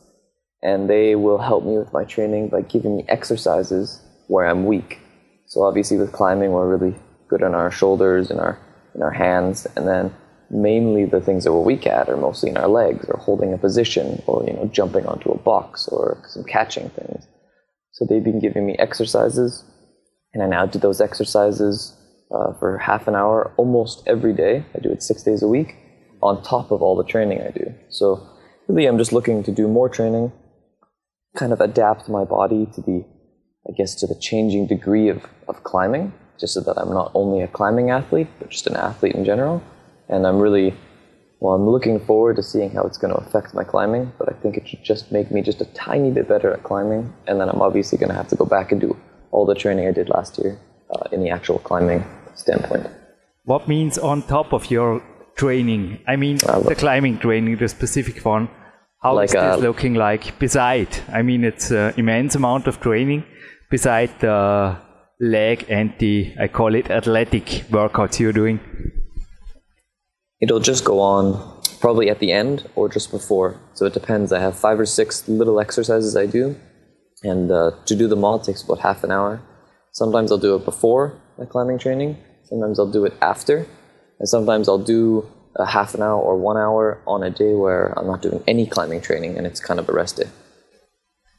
[0.62, 5.00] and they will help me with my training by giving me exercises where I'm weak.
[5.48, 6.96] So obviously, with climbing, we're really
[7.30, 8.60] good on our shoulders and our
[8.96, 10.14] in our hands, and then
[10.50, 13.58] mainly the things that we're weak at are mostly in our legs or holding a
[13.58, 17.28] position or you know jumping onto a box or some catching things.
[17.92, 19.64] So they've been giving me exercises
[20.34, 21.96] and i now do those exercises
[22.32, 24.64] uh, for half an hour almost every day.
[24.76, 25.76] I do it six days a week
[26.22, 27.74] on top of all the training i do.
[27.90, 28.28] So
[28.68, 30.32] really i'm just looking to do more training
[31.36, 33.06] kind of adapt my body to the
[33.68, 37.42] i guess to the changing degree of, of climbing just so that i'm not only
[37.42, 39.62] a climbing athlete but just an athlete in general
[40.10, 40.74] and I'm really
[41.40, 44.34] well, I'm looking forward to seeing how it's going to affect my climbing, but I
[44.42, 47.48] think it should just make me just a tiny bit better at climbing, and then
[47.48, 48.98] I'm obviously going to have to go back and do
[49.32, 50.60] all the training I did last year
[50.94, 52.04] uh, in the actual climbing
[52.36, 52.88] standpoint.
[53.46, 55.02] What means on top of your
[55.38, 56.00] training?
[56.08, 58.50] I mean, uh, the climbing training, the specific one.
[59.02, 60.90] How like, is this uh, looking like beside?
[61.08, 63.24] I mean, it's an immense amount of training
[63.70, 64.78] beside the
[65.20, 68.60] leg and the, I call it athletic workouts you're doing.
[70.42, 73.60] It'll just go on probably at the end or just before.
[73.74, 74.32] So it depends.
[74.32, 76.56] I have five or six little exercises I do,
[77.24, 79.42] and uh, to do them all takes about half an hour.
[79.92, 82.18] Sometimes I'll do it before my climbing training.
[82.44, 83.68] Sometimes I'll do it after,
[84.20, 87.94] and sometimes I'll do a half an hour or one hour on a day where
[87.98, 90.30] I'm not doing any climbing training and it's kind of a rest day.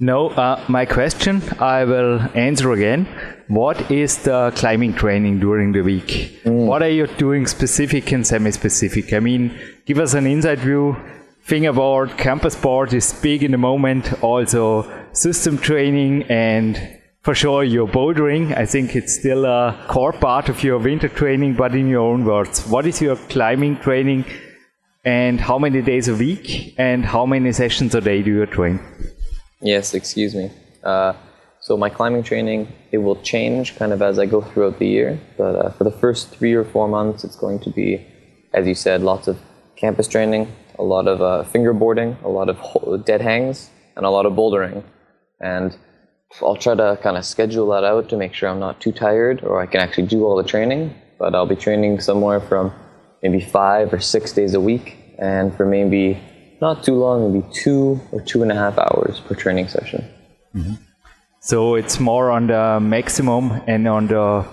[0.03, 3.07] No, uh, my question I will answer again.
[3.49, 6.41] What is the climbing training during the week?
[6.45, 6.65] Mm.
[6.65, 9.13] What are you doing specific and semi specific?
[9.13, 10.97] I mean, give us an inside view.
[11.43, 16.81] Fingerboard, campus board is big in the moment, also system training and
[17.21, 18.57] for sure your bouldering.
[18.57, 22.25] I think it's still a core part of your winter training, but in your own
[22.25, 24.25] words, what is your climbing training
[25.05, 28.81] and how many days a week and how many sessions a day do you train?
[29.61, 30.51] Yes, excuse me.
[30.83, 31.12] Uh,
[31.61, 35.20] so my climbing training it will change kind of as I go throughout the year.
[35.37, 38.07] But uh, for the first three or four months, it's going to be,
[38.55, 39.38] as you said, lots of
[39.77, 44.25] campus training, a lot of uh, fingerboarding, a lot of dead hangs, and a lot
[44.25, 44.83] of bouldering.
[45.40, 45.77] And
[46.40, 49.42] I'll try to kind of schedule that out to make sure I'm not too tired
[49.42, 50.94] or I can actually do all the training.
[51.18, 52.73] But I'll be training somewhere from
[53.23, 56.18] maybe five or six days a week, and for maybe
[56.61, 60.05] not too long, maybe two or two and a half hours per training session.
[60.55, 60.75] Mm-hmm.
[61.40, 64.44] So it's more on the maximum and on the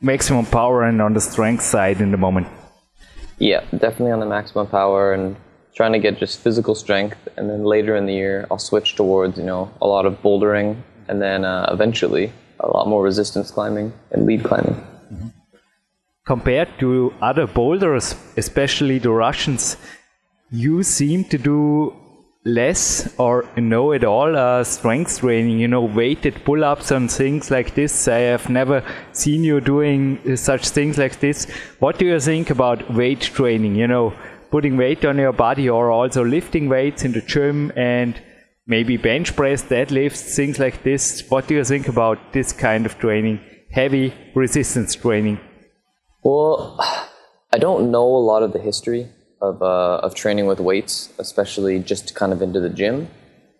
[0.00, 2.48] maximum power and on the strength side in the moment.
[3.38, 5.36] Yeah, definitely on the maximum power and
[5.74, 7.16] trying to get just physical strength.
[7.36, 10.76] And then later in the year, I'll switch towards you know a lot of bouldering,
[11.08, 14.74] and then uh, eventually a lot more resistance climbing and lead climbing.
[14.74, 15.28] Mm-hmm.
[16.24, 19.76] Compared to other boulders, especially the Russians,
[20.52, 21.96] you seem to do
[22.44, 27.50] less or no at all uh, strength training, you know, weighted pull ups and things
[27.50, 28.06] like this.
[28.06, 31.50] I have never seen you doing such things like this.
[31.78, 33.76] What do you think about weight training?
[33.76, 34.12] You know,
[34.50, 38.20] putting weight on your body or also lifting weights in the gym and
[38.66, 41.24] maybe bench press, deadlifts, things like this.
[41.30, 43.40] What do you think about this kind of training?
[43.70, 45.40] Heavy resistance training?
[46.22, 46.76] Well,
[47.54, 49.08] I don't know a lot of the history
[49.42, 53.08] of, uh, of training with weights, especially just kind of into the gym.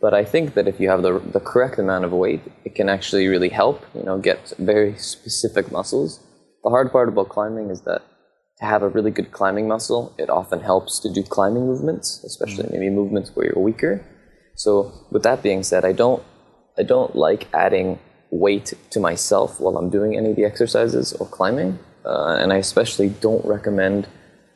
[0.00, 2.88] But I think that if you have the, the correct amount of weight, it can
[2.88, 6.20] actually really help, you know, get very specific muscles.
[6.64, 8.02] The hard part about climbing is that
[8.58, 12.68] to have a really good climbing muscle, it often helps to do climbing movements, especially
[12.70, 14.04] maybe movements where you're weaker.
[14.54, 16.22] So with that being said, I don't
[16.78, 17.98] I don't like adding
[18.30, 22.56] weight to myself while I'm doing any of the exercises or climbing, uh, and I
[22.56, 24.08] especially don't recommend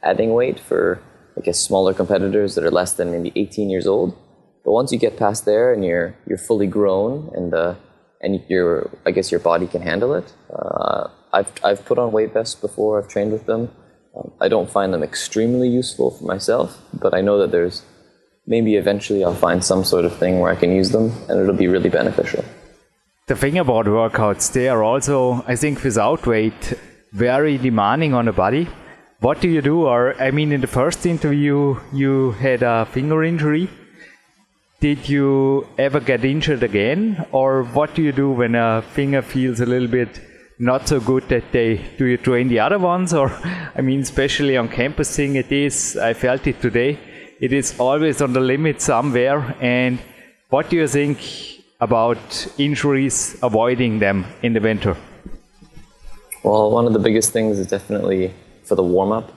[0.02, 1.00] adding weight for
[1.36, 4.16] I guess smaller competitors that are less than maybe 18 years old.
[4.64, 7.74] But once you get past there and you're you're fully grown and uh,
[8.20, 10.32] and your I guess your body can handle it.
[10.50, 12.98] Uh, I've I've put on weight vests before.
[12.98, 13.70] I've trained with them.
[14.16, 17.82] Um, I don't find them extremely useful for myself, but I know that there's
[18.46, 21.54] maybe eventually I'll find some sort of thing where I can use them and it'll
[21.54, 22.44] be really beneficial.
[23.26, 26.74] The thing about workouts, they are also, I think, without weight,
[27.12, 28.68] very demanding on the body.
[29.20, 29.86] What do you do?
[29.86, 33.68] Or, I mean, in the first interview, you had a finger injury.
[34.80, 37.26] Did you ever get injured again?
[37.32, 40.20] Or what do you do when a finger feels a little bit
[40.58, 41.80] not so good that day?
[41.98, 43.14] Do you train the other ones?
[43.14, 43.30] Or,
[43.74, 46.98] I mean, especially on campus thing, it is, I felt it today
[47.40, 49.54] it is always on the limit somewhere.
[49.60, 49.98] And
[50.48, 51.18] what do you think
[51.80, 54.96] about injuries, avoiding them in the winter?
[56.42, 58.32] Well, one of the biggest things is definitely
[58.66, 59.32] for the warm up.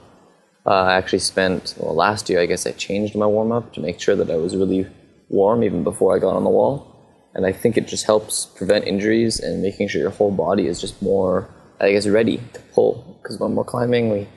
[0.65, 3.79] Uh, I actually spent, well, last year, I guess I changed my warm up to
[3.79, 4.87] make sure that I was really
[5.29, 6.85] warm even before I got on the wall.
[7.33, 10.81] And I think it just helps prevent injuries and making sure your whole body is
[10.81, 13.19] just more, I guess, ready to pull.
[13.21, 14.27] Because when we're climbing, we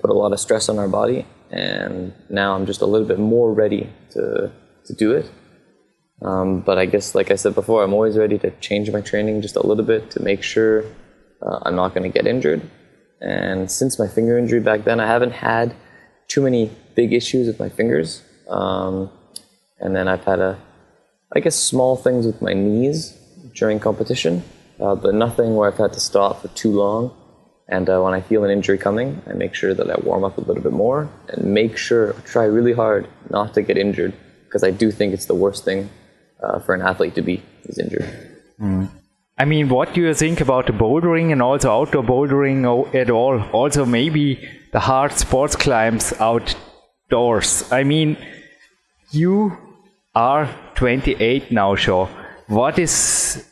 [0.00, 3.18] put a lot of stress on our body and now I'm just a little bit
[3.18, 4.50] more ready to
[4.86, 5.30] to do it.
[6.22, 9.42] Um, but I guess, like I said before, I'm always ready to change my training
[9.42, 10.84] just a little bit to make sure
[11.42, 12.62] uh, I'm not going to get injured.
[13.22, 15.74] And since my finger injury back then, I haven't had
[16.26, 18.22] too many big issues with my fingers.
[18.48, 19.10] Um,
[19.78, 20.58] and then I've had a,
[21.34, 23.16] I guess, small things with my knees
[23.54, 24.42] during competition,
[24.80, 27.16] uh, but nothing where I've had to stop for too long.
[27.68, 30.36] And uh, when I feel an injury coming, I make sure that I warm up
[30.36, 34.12] a little bit more and make sure, try really hard not to get injured
[34.44, 35.88] because I do think it's the worst thing
[36.42, 38.04] uh, for an athlete to be is injured.
[38.60, 38.90] Mm.
[39.38, 43.42] I mean, what do you think about the bouldering and also outdoor bouldering at all?
[43.52, 47.70] Also, maybe the hard sports climbs outdoors.
[47.72, 48.16] I mean,
[49.10, 49.56] you
[50.14, 52.06] are 28 now, Shaw.
[52.46, 53.48] What is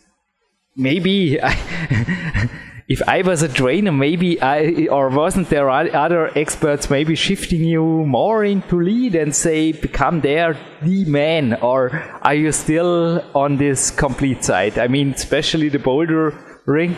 [0.76, 1.38] maybe
[2.90, 7.84] if I was a trainer, maybe I, or wasn't there other experts maybe shifting you
[7.84, 13.92] more into lead and say, become there the man, or are you still on this
[13.92, 14.76] complete side?
[14.76, 16.96] I mean, especially the boulder ring.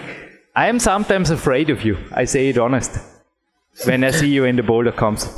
[0.56, 1.98] I am sometimes afraid of you.
[2.10, 2.98] I say it honest.
[3.84, 5.28] When I see you in the boulder comps.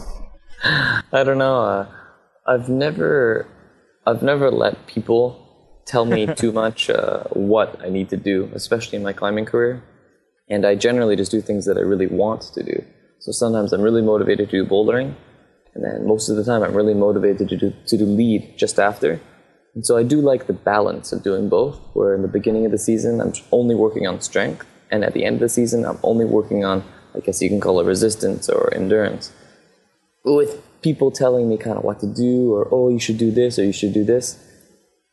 [0.62, 1.62] I don't know.
[1.62, 1.86] Uh,
[2.46, 3.48] I've never,
[4.06, 8.98] I've never let people tell me too much uh, what I need to do, especially
[8.98, 9.82] in my climbing career.
[10.48, 12.84] And I generally just do things that I really want to do.
[13.18, 15.14] So sometimes I'm really motivated to do bouldering,
[15.74, 18.78] and then most of the time I'm really motivated to do, to do lead just
[18.78, 19.20] after.
[19.74, 22.72] And so I do like the balance of doing both, where in the beginning of
[22.72, 25.98] the season I'm only working on strength, and at the end of the season I'm
[26.02, 29.32] only working on, I guess you can call it resistance or endurance.
[30.24, 33.58] With people telling me kind of what to do, or oh, you should do this,
[33.58, 34.38] or you should do this,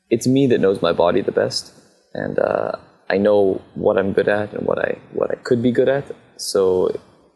[0.10, 1.74] it's me that knows my body the best.
[2.13, 2.74] And uh,
[3.12, 6.06] I know what I'm good at and what I what I could be good at.
[6.38, 6.62] So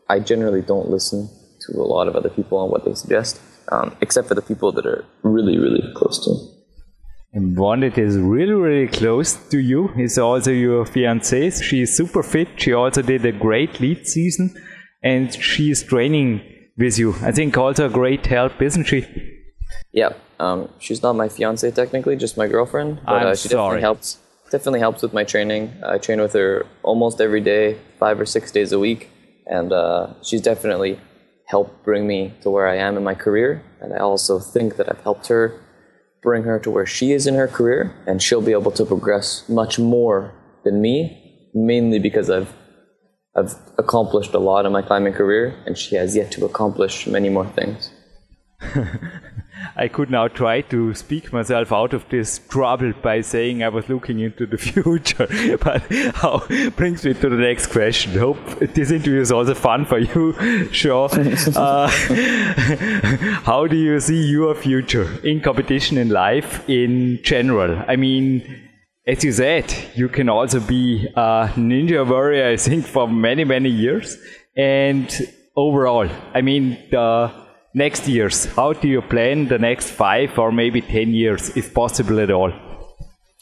[0.10, 1.30] I generally don't listen
[1.64, 4.72] to a lot of other people on what they suggest, um, except for the people
[4.72, 6.38] that are really really close to me.
[7.34, 11.52] And one that is really really close to you is also your fiancée.
[11.62, 12.48] She is super fit.
[12.56, 14.56] She also did a great lead season,
[15.04, 16.42] and she is training
[16.78, 17.16] with you.
[17.22, 19.06] I think also a great help, isn't she?
[19.92, 23.02] Yeah, um, she's not my fiance technically, just my girlfriend.
[23.06, 23.82] But I'm uh, she sorry.
[23.82, 24.20] definitely helps.
[24.56, 25.74] Definitely helps with my training.
[25.86, 29.10] I train with her almost every day, five or six days a week,
[29.46, 30.98] and uh, she's definitely
[31.46, 33.62] helped bring me to where I am in my career.
[33.82, 35.60] And I also think that I've helped her
[36.24, 39.44] bring her to where she is in her career, and she'll be able to progress
[39.50, 42.54] much more than me, mainly because I've
[43.36, 47.28] I've accomplished a lot in my climbing career, and she has yet to accomplish many
[47.28, 47.92] more things.
[49.76, 53.90] I could now try to speak myself out of this trouble by saying I was
[53.90, 55.28] looking into the future,
[55.62, 55.82] but
[56.16, 56.44] how
[56.76, 58.18] brings me to the next question.
[58.18, 61.10] Hope this interview is also fun for you, sure.
[61.56, 61.88] Uh,
[63.44, 67.84] how do you see your future in competition in life in general?
[67.88, 68.66] I mean,
[69.08, 73.70] as you said, you can also be a ninja warrior, I think, for many, many
[73.70, 74.18] years.
[74.56, 75.08] And
[75.56, 77.32] overall, I mean, the
[77.76, 82.20] next years, how do you plan the next five or maybe 10 years, if possible
[82.20, 82.52] at all?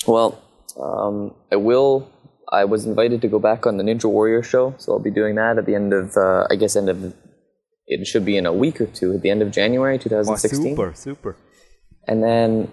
[0.08, 0.42] Well,
[0.82, 2.10] um, I will.
[2.52, 5.36] I was invited to go back on the Ninja Warrior show, so I'll be doing
[5.36, 7.14] that at the end of, uh, I guess, end of.
[7.88, 10.64] It should be in a week or two, at the end of January Oh, 2016.
[10.76, 11.36] super, super.
[12.08, 12.72] And then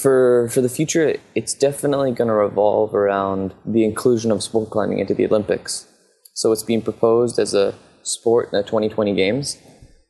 [0.00, 4.98] for for the future, it's definitely going to revolve around the inclusion of sport climbing
[5.00, 5.86] into the Olympics.
[6.34, 9.58] So it's being proposed as a sport in the 2020 Games,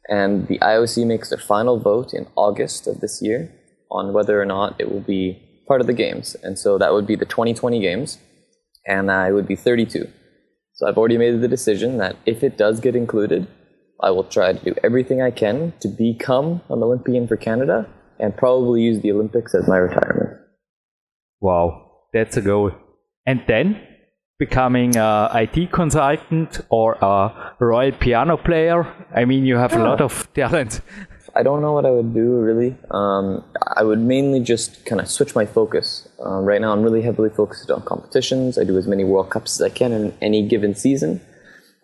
[0.09, 3.53] and the IOC makes their final vote in August of this year
[3.91, 6.35] on whether or not it will be part of the games.
[6.43, 8.19] And so that would be the 2020 Games,
[8.87, 10.09] and I would be 32.
[10.75, 13.47] So I've already made the decision that if it does get included,
[14.01, 17.87] I will try to do everything I can to become an Olympian for Canada
[18.19, 20.39] and probably use the Olympics as my retirement.
[21.41, 22.73] Wow, that's a goal.
[23.27, 23.81] And then
[24.39, 28.87] becoming a IT consultant or a royal piano player.
[29.13, 30.81] I mean, you have a lot of talent.
[31.35, 32.77] I don't know what I would do really.
[32.91, 33.45] Um,
[33.77, 36.09] I would mainly just kind of switch my focus.
[36.21, 38.59] Um, right now, I'm really heavily focused on competitions.
[38.59, 41.21] I do as many World Cups as I can in any given season.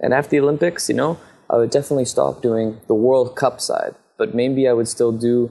[0.01, 1.19] And after the Olympics, you know,
[1.51, 3.95] I would definitely stop doing the World Cup side.
[4.17, 5.51] But maybe I would still do,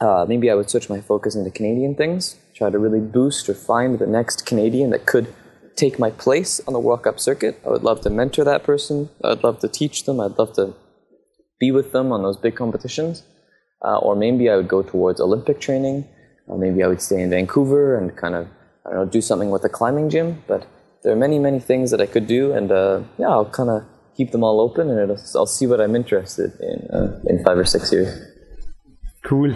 [0.00, 3.54] uh, maybe I would switch my focus into Canadian things, try to really boost or
[3.54, 5.32] find the next Canadian that could
[5.76, 7.60] take my place on the World Cup circuit.
[7.64, 9.10] I would love to mentor that person.
[9.22, 10.20] I'd love to teach them.
[10.20, 10.74] I'd love to
[11.60, 13.22] be with them on those big competitions.
[13.84, 16.08] Uh, or maybe I would go towards Olympic training.
[16.46, 18.48] Or maybe I would stay in Vancouver and kind of,
[18.86, 20.42] I don't know, do something with a climbing gym.
[20.46, 20.66] But
[21.02, 22.52] there are many, many things that I could do.
[22.52, 23.84] And uh, yeah, I'll kind of
[24.16, 27.66] keep them all open and I'll see what I'm interested in uh, in five or
[27.66, 28.18] six years.
[29.24, 29.54] Cool.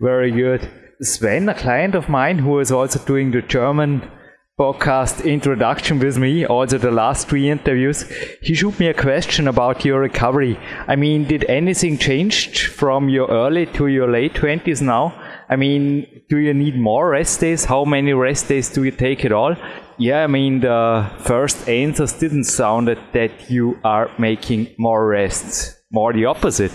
[0.00, 0.68] Very good.
[1.02, 4.10] Sven, a client of mine who is also doing the German
[4.58, 9.84] podcast introduction with me, also the last three interviews, he shoot me a question about
[9.84, 10.58] your recovery.
[10.88, 15.12] I mean, did anything change from your early to your late 20s now?
[15.50, 17.66] I mean, do you need more rest days?
[17.66, 19.56] How many rest days do you take at all?
[19.98, 25.76] Yeah, I mean, the first answers didn't sound that, you are making more rests.
[25.92, 26.74] More the opposite.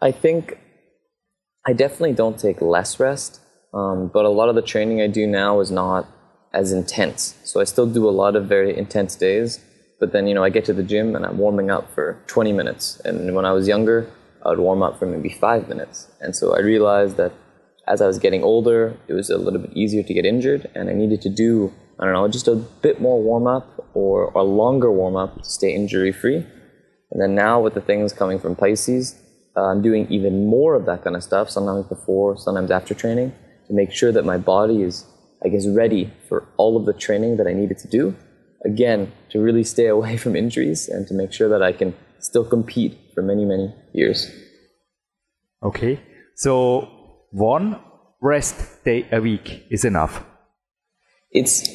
[0.00, 0.56] I think
[1.66, 3.40] I definitely don't take less rest,
[3.74, 6.06] um, but a lot of the training I do now is not
[6.56, 7.36] as intense.
[7.44, 9.60] So I still do a lot of very intense days,
[10.00, 12.52] but then, you know, I get to the gym and I'm warming up for 20
[12.52, 13.00] minutes.
[13.04, 14.10] And when I was younger,
[14.44, 16.08] I would warm up for maybe five minutes.
[16.20, 17.32] And so I realized that
[17.86, 20.90] as I was getting older, it was a little bit easier to get injured, and
[20.90, 24.42] I needed to do, I don't know, just a bit more warm up or a
[24.42, 26.44] longer warm up to stay injury free.
[27.10, 29.14] And then now with the things coming from Pisces,
[29.56, 33.32] uh, I'm doing even more of that kind of stuff, sometimes before, sometimes after training,
[33.68, 35.06] to make sure that my body is,
[35.44, 38.16] I guess, ready for all of the training that I needed to do.
[38.64, 42.44] Again, to really stay away from injuries and to make sure that I can still
[42.44, 44.30] compete for many, many years.
[45.62, 46.00] Okay.
[46.34, 46.88] So
[47.30, 47.80] one
[48.20, 50.24] rest day a week is enough.
[51.30, 51.68] It's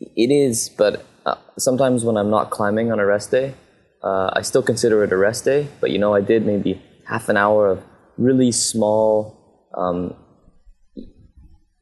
[0.00, 3.54] it is, but uh, sometimes when I'm not climbing on a rest day,
[4.02, 5.68] uh, I still consider it a rest day.
[5.80, 7.82] But you know, I did maybe half an hour of
[8.18, 10.14] really small, um,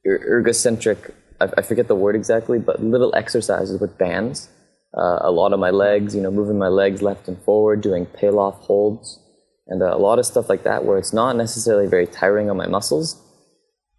[0.06, 1.12] er- ergocentric.
[1.40, 4.48] I, I forget the word exactly, but little exercises with bands.
[4.96, 8.06] Uh, a lot of my legs, you know, moving my legs left and forward, doing
[8.06, 9.18] peel-off holds,
[9.66, 12.56] and uh, a lot of stuff like that, where it's not necessarily very tiring on
[12.56, 13.20] my muscles,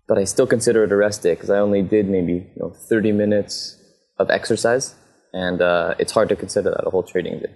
[0.08, 2.70] but I still consider it a rest day because I only did maybe you know
[2.70, 3.78] 30 minutes
[4.18, 4.96] of exercise,
[5.34, 7.54] and uh, it's hard to consider that a whole training day.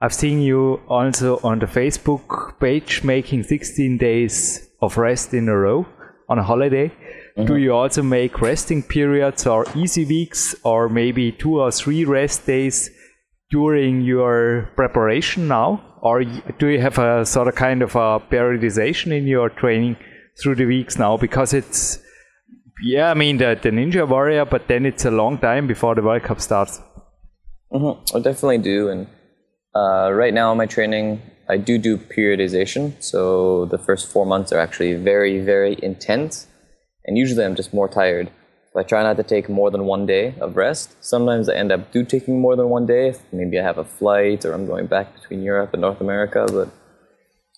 [0.00, 5.56] I've seen you also on the Facebook page making 16 days of rest in a
[5.56, 5.86] row
[6.28, 6.92] on a holiday.
[7.36, 12.46] Do you also make resting periods or easy weeks or maybe two or three rest
[12.46, 12.90] days
[13.50, 15.94] during your preparation now?
[16.04, 19.96] or do you have a sort of kind of a periodization in your training
[20.40, 21.16] through the weeks now?
[21.16, 21.98] Because it's,
[22.82, 26.02] yeah, I mean, the, the Ninja Warrior, but then it's a long time before the
[26.02, 26.78] World Cup starts.
[27.72, 28.16] Mm-hmm.
[28.16, 28.90] I definitely do.
[28.90, 29.06] And
[29.74, 33.02] uh, right now, in my training, I do do periodization.
[33.02, 36.46] So the first four months are actually very, very intense.
[37.04, 38.30] And usually I'm just more tired.
[38.72, 40.96] So I try not to take more than one day of rest.
[41.04, 43.14] Sometimes I end up do taking more than one day.
[43.32, 46.46] Maybe I have a flight or I'm going back between Europe and North America.
[46.50, 46.70] But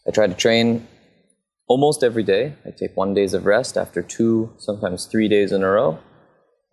[0.07, 0.86] I try to train
[1.68, 2.55] almost every day.
[2.66, 5.99] I take one days of rest after two, sometimes three days in a row.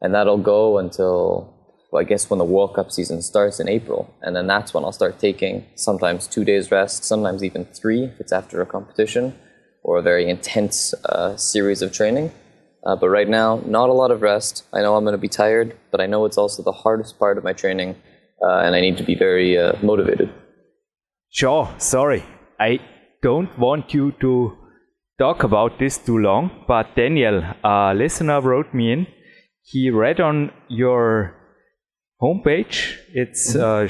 [0.01, 1.53] And that'll go until
[1.93, 4.11] well, I guess when the World Cup season starts in April.
[4.23, 8.19] And then that's when I'll start taking sometimes two days rest, sometimes even three if
[8.19, 9.35] it's after a competition
[9.83, 12.31] or a very intense uh, series of training.
[12.85, 14.65] Uh, but right now, not a lot of rest.
[14.73, 17.37] I know I'm going to be tired, but I know it's also the hardest part
[17.37, 17.95] of my training,
[18.41, 20.29] uh, and I need to be very uh, motivated.
[21.29, 22.23] Sure, sorry.
[22.59, 22.79] I
[23.21, 24.57] don't want you to
[25.17, 29.07] talk about this too long, but Daniel, a listener wrote me in.
[29.63, 31.35] He read on your
[32.21, 33.61] homepage, it's mm-hmm.
[33.61, 33.87] uh,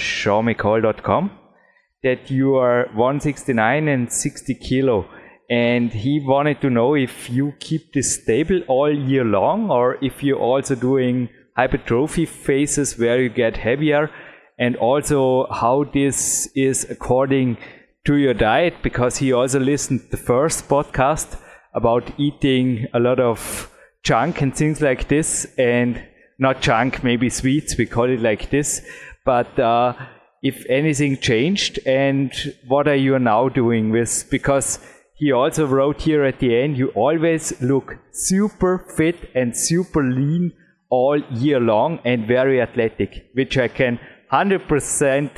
[2.04, 5.06] that you are 169 and 60 kilo.
[5.50, 10.24] And he wanted to know if you keep this stable all year long or if
[10.24, 14.10] you're also doing hypertrophy phases where you get heavier
[14.58, 17.58] and also how this is according
[18.06, 21.38] to your diet because he also listened the first podcast
[21.74, 23.70] about eating a lot of
[24.04, 26.04] junk and things like this and
[26.38, 28.86] not junk, maybe sweets, we call it like this.
[29.26, 29.94] But uh,
[30.42, 32.32] if anything changed and
[32.68, 34.80] what are you now doing with, because
[35.24, 40.52] he also wrote here at the end, you always look super fit and super lean
[40.90, 44.02] all year long and very athletic, which I can
[44.34, 45.32] 100%,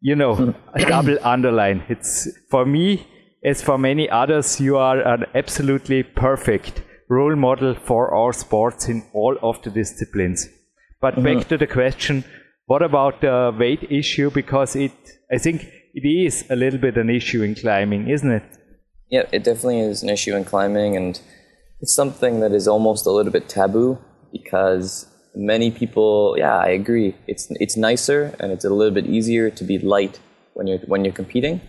[0.00, 1.84] you know, double underline.
[1.90, 3.06] It's for me,
[3.44, 9.02] as for many others, you are an absolutely perfect role model for our sports in
[9.12, 10.48] all of the disciplines.
[11.02, 11.24] But mm-hmm.
[11.24, 12.24] back to the question,
[12.64, 14.30] what about the weight issue?
[14.30, 14.96] Because it,
[15.30, 18.57] I think it is a little bit an issue in climbing, isn't it?
[19.10, 21.18] Yeah, it definitely is an issue in climbing, and
[21.80, 23.98] it's something that is almost a little bit taboo
[24.32, 27.16] because many people, yeah, I agree.
[27.26, 30.20] It's it's nicer and it's a little bit easier to be light
[30.54, 31.60] when you're when you're competing.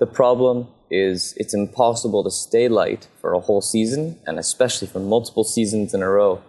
[0.00, 5.00] The problem is it's impossible to stay light for a whole season, and especially for
[5.00, 6.42] multiple seasons in a row.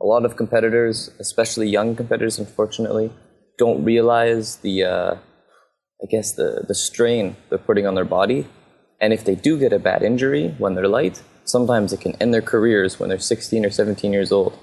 [0.00, 3.12] A lot of competitors, especially young competitors, unfortunately,
[3.56, 5.14] don't realize the, uh,
[6.02, 8.46] I guess, the, the strain they're putting on their body.
[9.00, 12.32] And if they do get a bad injury when they're light, sometimes it can end
[12.32, 14.58] their careers when they're 16 or 17 years old.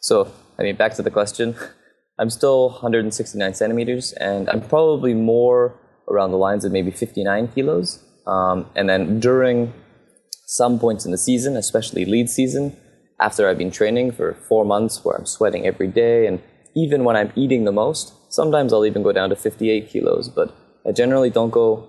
[0.00, 1.54] So, I mean, back to the question.
[2.18, 8.02] I'm still 169 centimeters, and I'm probably more around the lines of maybe 59 kilos.
[8.26, 9.74] Um, and then during
[10.46, 12.74] some points in the season, especially lead season,
[13.20, 16.42] after I've been training for four months where I'm sweating every day, and
[16.74, 20.54] even when I'm eating the most, sometimes I'll even go down to 58 kilos, but
[20.86, 21.88] I generally don't go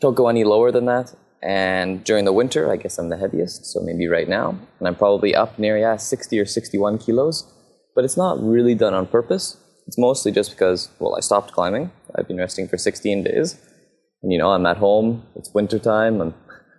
[0.00, 1.14] don't go any lower than that.
[1.42, 4.94] And during the winter, I guess I'm the heaviest, so maybe right now, and I'm
[4.94, 7.50] probably up near yeah 60 or 61 kilos.
[7.94, 9.58] But it's not really done on purpose.
[9.86, 11.92] It's mostly just because well, I stopped climbing.
[12.16, 13.60] I've been resting for 16 days,
[14.22, 15.22] and you know, I'm at home.
[15.36, 16.22] It's winter time.
[16.22, 16.34] I'm,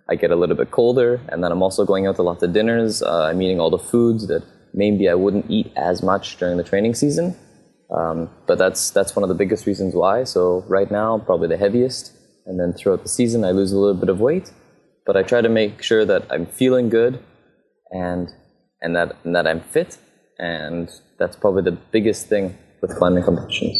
[0.08, 2.52] I get a little bit colder, and then I'm also going out to lots of
[2.52, 3.02] dinners.
[3.02, 4.42] Uh, I'm eating all the foods that
[4.74, 7.36] maybe I wouldn't eat as much during the training season.
[7.90, 10.24] Um, but that's that's one of the biggest reasons why.
[10.24, 12.12] So right now, I'm probably the heaviest,
[12.46, 14.52] and then throughout the season, I lose a little bit of weight.
[15.04, 17.20] But I try to make sure that I'm feeling good,
[17.90, 18.28] and
[18.80, 19.98] and that and that I'm fit,
[20.38, 23.78] and that's probably the biggest thing with climbing competitions.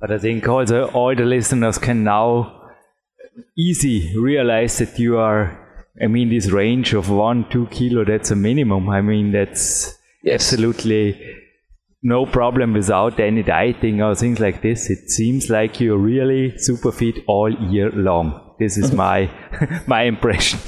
[0.00, 2.64] But I think also all the listeners can now
[3.56, 5.58] easy realize that you are,
[6.00, 8.88] I mean, this range of one, two kilo, that's a minimum.
[8.88, 10.34] I mean, that's yes.
[10.52, 11.18] absolutely
[12.04, 14.90] no problem without any dieting or things like this.
[14.90, 18.54] It seems like you're really super fit all year long.
[18.58, 19.30] This is my,
[19.86, 20.60] my impression.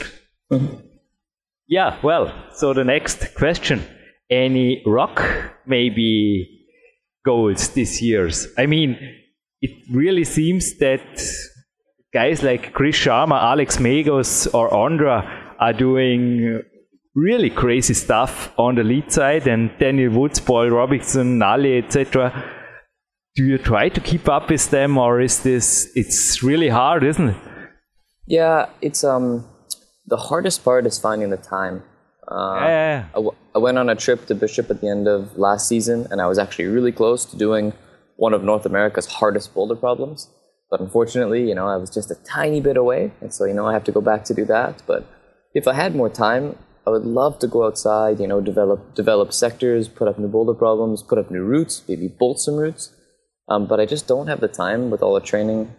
[1.69, 3.85] yeah, well, so the next question.
[4.31, 5.23] Any rock
[5.67, 6.49] maybe
[7.25, 8.49] goals this year's?
[8.57, 8.99] I mean,
[9.61, 11.03] it really seems that
[12.15, 16.63] guys like Chris Sharma, Alex Megos, or Ondra are doing
[17.17, 22.45] really crazy stuff on the lead side, and Daniel Woods, Paul Robinson, Nali, etc.
[23.35, 25.91] Do you try to keep up with them, or is this?
[25.97, 27.37] It's really hard, isn't it?
[28.27, 29.45] Yeah, it's um
[30.07, 31.83] the hardest part is finding the time.
[32.31, 33.05] Uh, yeah, yeah, yeah.
[33.11, 36.07] I, w- I went on a trip to Bishop at the end of last season,
[36.11, 37.73] and I was actually really close to doing
[38.17, 40.29] one of North America's hardest boulder problems.
[40.71, 43.67] But unfortunately, you know, I was just a tiny bit away, and so you know
[43.67, 44.83] I have to go back to do that.
[44.87, 45.07] But
[45.55, 46.57] if I had more time,
[46.87, 50.55] I would love to go outside, you know, develop develop sectors, put up new boulder
[50.55, 52.93] problems, put up new routes, maybe bolt some routes.
[53.49, 55.75] Um, but I just don't have the time with all the training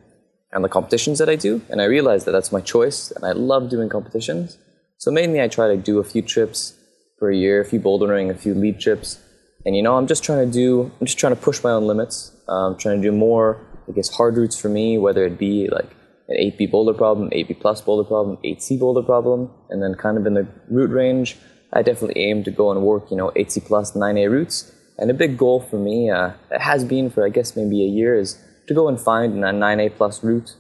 [0.51, 1.62] and the competitions that I do.
[1.70, 4.58] And I realize that that's my choice, and I love doing competitions.
[4.97, 6.74] So mainly, I try to do a few trips
[7.20, 9.20] per year, a few bouldering, a few lead trips,
[9.66, 11.88] and you know, I'm just trying to do, I'm just trying to push my own
[11.88, 12.32] limits.
[12.47, 15.68] I'm um, trying to do more, I guess, hard routes for me, whether it be
[15.70, 15.89] like
[16.28, 20.25] an 8B boulder problem, 8B plus boulder problem, 8C boulder problem, and then kind of
[20.25, 21.38] in the route range,
[21.73, 24.71] I definitely aim to go and work, you know, 8C plus 9A routes.
[24.97, 27.88] And a big goal for me, uh, it has been for I guess maybe a
[27.88, 30.55] year, is to go and find a 9A plus route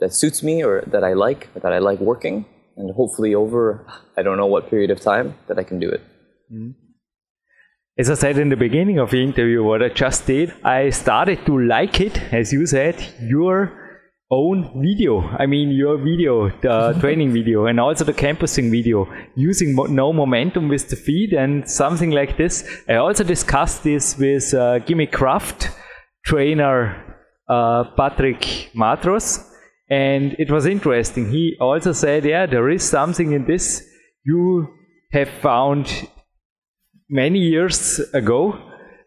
[0.00, 2.44] that suits me or that I like, or that I like working,
[2.76, 3.86] and hopefully over
[4.16, 6.02] I don't know what period of time that I can do it.
[6.52, 6.70] Mm-hmm.
[7.98, 11.46] As I said in the beginning of the interview, what I just did, I started
[11.46, 13.85] to like it, as you said, your
[14.30, 15.20] own video.
[15.20, 20.12] I mean, your video, the training video, and also the campusing video, using mo- no
[20.12, 22.68] momentum with the feet and something like this.
[22.88, 25.70] I also discussed this with uh, Gimme Craft
[26.24, 27.16] trainer
[27.48, 29.46] uh, Patrick Matros,
[29.88, 31.30] and it was interesting.
[31.30, 33.86] He also said, Yeah, there is something in this
[34.24, 34.66] you
[35.12, 36.08] have found
[37.08, 38.65] many years ago.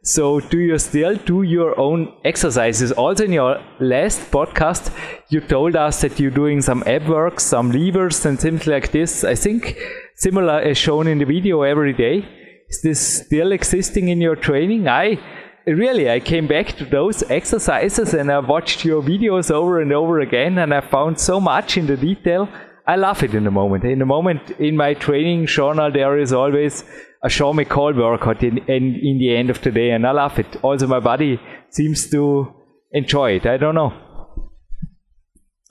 [0.09, 2.91] So, do you still do your own exercises?
[2.91, 4.91] Also, in your last podcast,
[5.29, 9.23] you told us that you're doing some ab work, some levers, and things like this.
[9.23, 9.77] I think
[10.15, 12.25] similar as shown in the video every day.
[12.69, 14.87] Is this still existing in your training?
[14.87, 15.19] I
[15.67, 20.21] really I came back to those exercises and I watched your videos over and over
[20.21, 22.49] again, and I found so much in the detail.
[22.87, 23.83] I love it in the moment.
[23.83, 26.83] In the moment in my training journal, there is always
[27.23, 30.39] a Sean McCall workout in, in, in the end of the day, and I love
[30.39, 30.63] it.
[30.63, 31.39] Also, my body
[31.69, 32.53] seems to
[32.91, 33.45] enjoy it.
[33.45, 33.93] I don't know.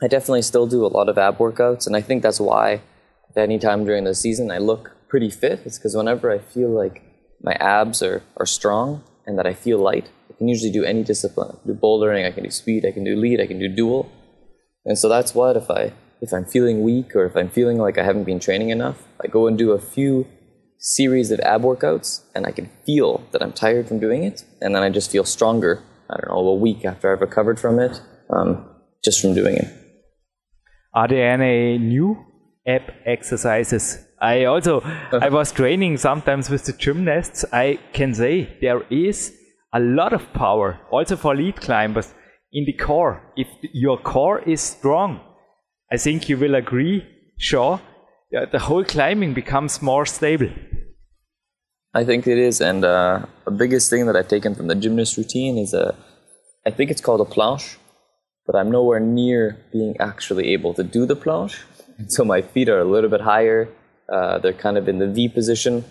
[0.02, 2.82] I definitely still do a lot of ab workouts, and I think that's why
[3.30, 5.62] at any time during the season I look pretty fit.
[5.64, 7.02] It's because whenever I feel like
[7.42, 11.02] my abs are, are strong and that I feel light, I can usually do any
[11.02, 11.48] discipline.
[11.50, 13.68] I can do bouldering, I can do speed, I can do lead, I can do
[13.68, 14.10] dual.
[14.84, 17.96] And so that's what if I if I'm feeling weak or if I'm feeling like
[17.96, 20.26] I haven't been training enough, I go and do a few
[20.78, 24.44] series of ab workouts and I can feel that I'm tired from doing it.
[24.60, 27.78] And then I just feel stronger, I don't know, a week after I've recovered from
[27.78, 28.00] it,
[28.30, 28.64] um,
[29.04, 29.68] just from doing it.
[30.94, 32.16] Are there any new
[32.66, 33.98] ab exercises?
[34.20, 34.80] I also,
[35.12, 37.44] I was training sometimes with the gymnasts.
[37.52, 39.32] I can say there is
[39.72, 42.14] a lot of power also for lead climbers
[42.52, 43.22] in the core.
[43.36, 45.20] If your core is strong,
[45.92, 47.04] I think you will agree,
[47.38, 47.80] sure,
[48.30, 50.50] the whole climbing becomes more stable.
[51.94, 55.16] I think it is, and uh, the biggest thing that I've taken from the gymnast
[55.16, 55.94] routine is a,
[56.66, 57.76] I think it's called a planche,
[58.46, 61.58] but I'm nowhere near being actually able to do the planche.
[62.06, 63.68] So my feet are a little bit higher.
[64.08, 65.84] Uh, they're kind of in the V position,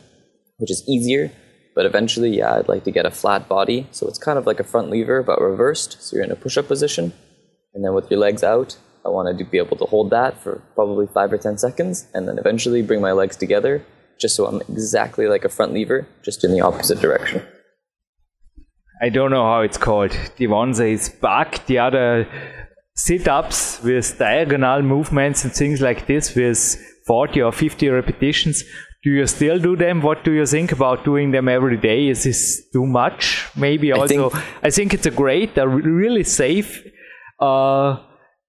[0.56, 1.30] which is easier.
[1.76, 3.88] But eventually, yeah, I'd like to get a flat body.
[3.92, 6.02] So it's kind of like a front lever, but reversed.
[6.02, 7.12] So you're in a push up position.
[7.74, 10.62] And then with your legs out, I wanted to be able to hold that for
[10.76, 13.86] probably five or 10 seconds and then eventually bring my legs together
[14.20, 17.44] just so I'm exactly like a front lever, just in the opposite direction.
[19.02, 20.18] I don't know how it's called.
[20.38, 22.28] The one says back, the other
[22.96, 28.64] sit ups with diagonal movements and things like this with 40 or 50 repetitions.
[29.04, 30.02] Do you still do them?
[30.02, 32.08] What do you think about doing them every day?
[32.08, 33.48] Is this too much?
[33.56, 36.84] Maybe also, I think, I think it's a great, a really safe
[37.40, 37.98] uh,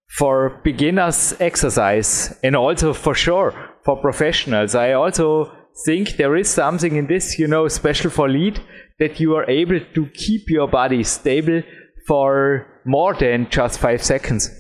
[0.09, 3.55] for beginners exercise and also for sure
[3.85, 4.75] for professionals.
[4.75, 5.53] I also
[5.85, 8.61] think there is something in this, you know, special for lead
[8.99, 11.63] that you are able to keep your body stable
[12.07, 14.51] for more than just five seconds.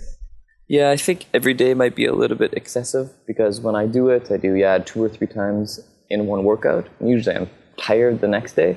[0.68, 4.10] Yeah, I think every day might be a little bit excessive because when I do
[4.10, 5.80] it, I do, yeah, two or three times
[6.10, 6.88] in one workout.
[7.00, 8.76] Usually I'm tired the next day.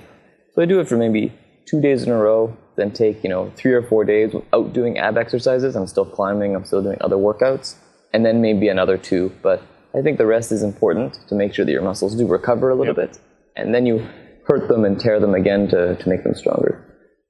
[0.53, 1.33] So I do it for maybe
[1.65, 4.97] two days in a row, then take, you know, three or four days without doing
[4.97, 5.75] ab exercises.
[5.75, 7.75] I'm still climbing, I'm still doing other workouts,
[8.13, 9.31] and then maybe another two.
[9.41, 9.61] But
[9.93, 12.75] I think the rest is important to make sure that your muscles do recover a
[12.75, 13.11] little yep.
[13.11, 13.19] bit.
[13.55, 14.07] And then you
[14.47, 16.87] hurt them and tear them again to, to make them stronger.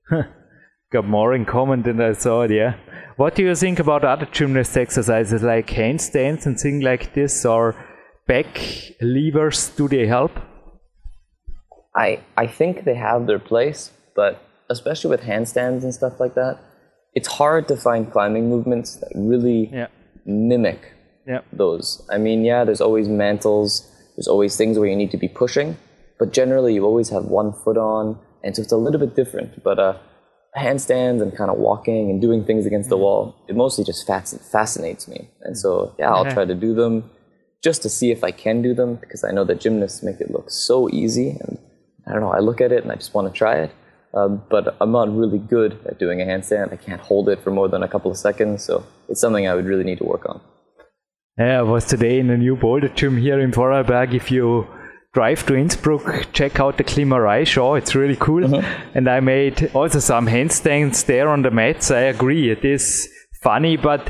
[0.92, 2.76] Got more in common than I thought, yeah.
[3.16, 7.76] What do you think about other gymnast exercises like handstands and things like this or
[8.28, 8.60] back
[9.02, 9.70] levers?
[9.70, 10.32] Do they help?
[11.96, 16.60] I, I think they have their place, but especially with handstands and stuff like that,
[17.14, 19.88] it's hard to find climbing movements that really yeah.
[20.26, 20.94] mimic
[21.28, 21.42] yeah.
[21.52, 22.08] those.
[22.10, 25.78] I mean, yeah, there's always mantles, there's always things where you need to be pushing,
[26.20, 29.64] but generally you always have one foot on, and so it's a little bit different.
[29.64, 29.98] But uh,
[30.58, 35.08] handstands and kind of walking and doing things against the wall, it mostly just fascinates
[35.08, 35.30] me.
[35.42, 37.10] And so, yeah, I'll try to do them
[37.64, 40.32] just to see if I can do them because I know that gymnasts make it
[40.32, 41.30] look so easy.
[41.30, 41.58] And
[42.08, 43.72] I don't know, I look at it and I just want to try it.
[44.14, 46.74] Um, but I'm not really good at doing a handstand.
[46.74, 48.64] I can't hold it for more than a couple of seconds.
[48.64, 50.42] So it's something I would really need to work on.
[51.38, 54.14] Yeah, I was today in a new boulder gym here in Vorarlberg.
[54.14, 54.68] If you
[55.14, 57.76] drive to Innsbruck, check out the Klimerei show.
[57.76, 58.42] It's really cool.
[58.42, 58.98] Mm-hmm.
[58.98, 61.90] And I made also some handstands there on the mats.
[61.90, 63.10] I agree, it is
[63.42, 64.10] funny, but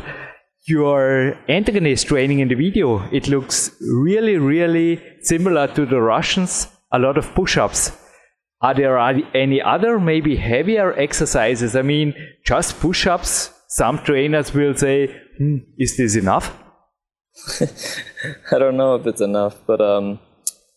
[0.66, 6.68] your antagonist training in the video, it looks really, really similar to the Russians.
[6.91, 7.91] A lot of push-ups.
[8.62, 11.76] Are there any other, maybe heavier exercises?
[11.76, 12.14] I mean,
[12.45, 13.51] just push-ups.
[13.70, 15.07] Some trainers will say,
[15.38, 16.55] hmm, "Is this enough?"
[18.51, 20.20] I don't know if it's enough, but um,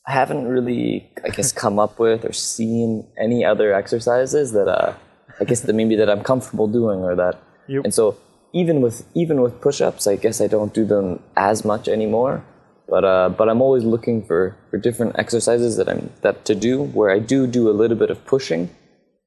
[0.07, 4.95] I haven't really, I guess, come up with or seen any other exercises that uh,
[5.41, 7.41] I guess that maybe that I'm comfortable doing or that.
[7.68, 7.85] Yep.
[7.85, 8.16] And so
[8.55, 12.45] even with even with push-ups, I guess I don't do them as much anymore.
[12.89, 16.82] But uh, but I'm always looking for, for different exercises that I'm that to do
[16.82, 18.70] where I do do a little bit of pushing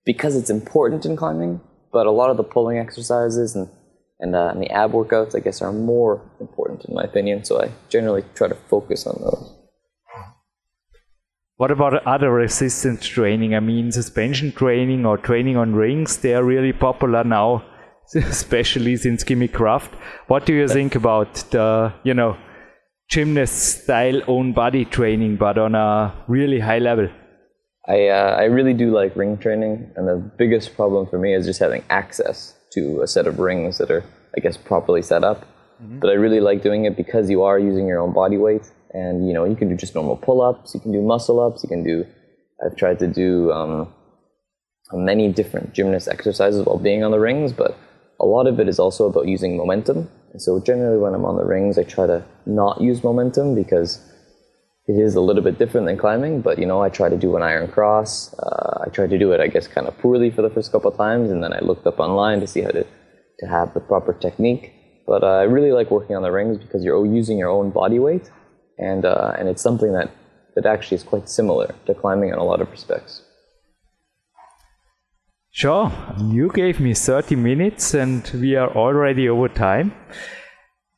[0.06, 1.62] because it's important in climbing.
[1.92, 3.70] But a lot of the pulling exercises and
[4.20, 7.44] and, uh, and the ab workouts, I guess, are more important in my opinion.
[7.44, 9.54] So I generally try to focus on those.
[11.58, 13.56] What about other resistance training?
[13.56, 17.66] I mean, suspension training or training on rings, they are really popular now,
[18.16, 19.96] especially since Gimme Craft.
[20.28, 22.38] What do you think about the, you know,
[23.10, 27.10] gymnast style own body training, but on a really high level?
[27.88, 31.46] I, uh, I really do like ring training, and the biggest problem for me is
[31.46, 34.04] just having access to a set of rings that are,
[34.36, 35.46] I guess, properly set up.
[35.82, 36.00] Mm-hmm.
[36.00, 39.28] But I really like doing it because you are using your own body weight and
[39.28, 41.84] you know you can do just normal pull-ups you can do muscle ups you can
[41.84, 42.06] do
[42.66, 43.94] i've tried to do um,
[44.94, 47.78] many different gymnast exercises while being on the rings but
[48.20, 50.10] a lot of it is also about using momentum
[50.40, 54.00] so generally when i'm on the rings i try to not use momentum because
[54.88, 57.36] it is a little bit different than climbing but you know i try to do
[57.36, 60.42] an iron cross uh, i tried to do it i guess kind of poorly for
[60.42, 62.86] the first couple of times and then i looked up online to see how to,
[63.40, 64.74] to have the proper technique
[65.06, 68.00] but uh, i really like working on the rings because you're using your own body
[68.00, 68.30] weight
[68.78, 70.12] and uh, and it's something that
[70.56, 73.22] that actually is quite similar to climbing in a lot of respects.
[75.58, 79.92] Sure, you gave me 30 minutes and we are already over time.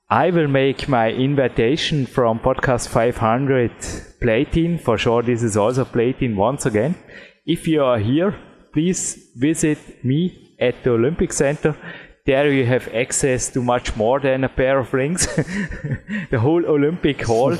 [0.09, 3.71] I will make my invitation from podcast 500
[4.19, 4.77] Platin.
[4.77, 6.95] For sure, this is also Platin once again.
[7.45, 8.35] If you are here,
[8.73, 11.73] please visit me at the Olympic Center
[12.29, 15.25] there you have access to much more than a pair of rings.
[16.29, 17.57] the whole Olympic hall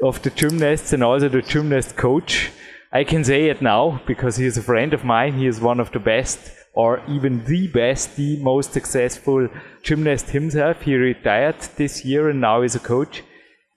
[0.00, 2.50] of the gymnasts and also the gymnast coach.
[2.96, 5.34] I can say it now because he is a friend of mine.
[5.34, 6.40] He is one of the best,
[6.72, 9.48] or even the best, the most successful
[9.82, 10.80] gymnast himself.
[10.80, 13.22] He retired this year and now is a coach.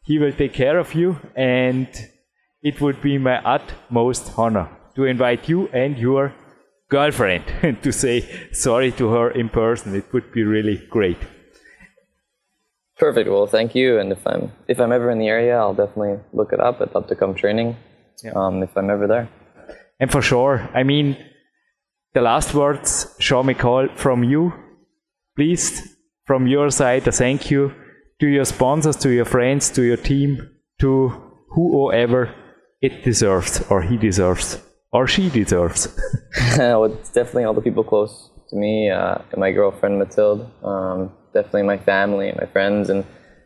[0.03, 1.89] He will take care of you, and
[2.63, 6.33] it would be my utmost honor to invite you and your
[6.87, 7.43] girlfriend
[7.83, 8.17] to say
[8.53, 9.95] sorry to her in person.
[9.95, 11.21] It would be really great.
[12.97, 13.29] Perfect.
[13.29, 13.99] Well, thank you.
[13.99, 16.79] And if I'm if I'm ever in the area, I'll definitely look it up.
[16.79, 17.75] I'd love to come training
[18.23, 18.31] yeah.
[18.35, 19.29] um, if I'm ever there.
[19.99, 21.17] And for sure, I mean,
[22.13, 24.53] the last words, Sean McCall, from you,
[25.35, 25.95] please,
[26.25, 27.73] from your side, a thank you
[28.19, 30.49] to your sponsors, to your friends, to your team,
[30.79, 31.09] to
[31.49, 32.33] whoever
[32.81, 34.61] it deserves or he deserves
[34.91, 35.87] or she deserves.
[36.57, 41.11] well, it's definitely all the people close to me, uh, and my girlfriend Mathilde, um,
[41.33, 43.05] definitely my family and my friends, and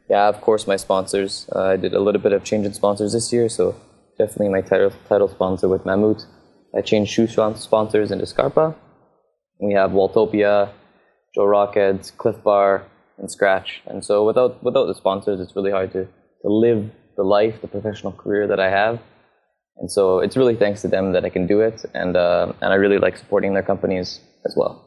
[0.09, 1.47] yeah, of course my sponsors.
[1.53, 3.75] Uh, I did a little bit of change in sponsors this year, so
[4.17, 6.25] definitely my title title sponsor with Mammut.
[6.75, 8.75] I changed shoe sponsors into Scarpa.
[9.59, 10.71] We have Waltopia,
[11.35, 12.85] Joe Rockheads, Cliff Bar,
[13.17, 13.81] and Scratch.
[13.85, 17.67] And so without without the sponsors, it's really hard to, to live the life, the
[17.67, 18.99] professional career that I have.
[19.77, 22.71] And so it's really thanks to them that I can do it, and uh, and
[22.71, 24.81] I really like supporting their companies as well.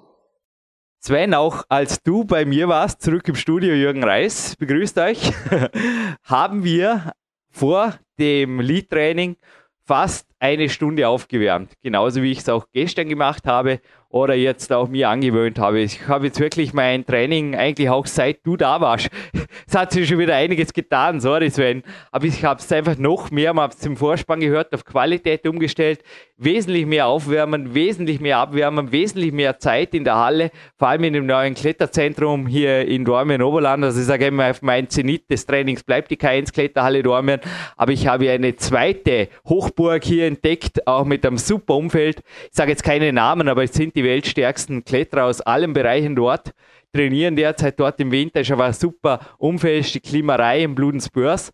[1.00, 5.32] Sven, auch als du bei mir warst, zurück im Studio, Jürgen Reis, begrüßt euch,
[6.24, 7.12] haben wir
[7.56, 9.36] vor dem Lead-Training
[9.86, 11.72] fast eine Stunde aufgewärmt.
[11.82, 15.80] Genauso wie ich es auch gestern gemacht habe oder jetzt auch mir angewöhnt habe.
[15.80, 19.08] Ich habe jetzt wirklich mein Training eigentlich auch seit du da warst.
[19.66, 21.82] Es hat sich schon wieder einiges getan, sorry Sven.
[22.12, 25.46] Aber ich habe es einfach noch mehr, man hat es im Vorspann gehört, auf Qualität
[25.46, 26.02] umgestellt.
[26.38, 31.14] Wesentlich mehr aufwärmen, wesentlich mehr abwärmen, wesentlich mehr Zeit in der Halle, vor allem in
[31.14, 33.82] dem neuen Kletterzentrum hier in Dormien Oberland.
[33.82, 37.40] Also ich sage immer, mein Zenit des Trainings bleibt die K1 Kletterhalle Dormien.
[37.76, 42.22] Aber ich habe eine zweite Hochburg hier entdeckt, auch mit einem super Umfeld.
[42.50, 46.52] Ich sage jetzt keine Namen, aber es sind die weltstärksten Kletterer aus allen Bereichen dort,
[46.92, 48.40] trainieren derzeit dort im Winter.
[48.40, 51.52] Ist aber super Umfeld, die Klimarei im Bludensbörs.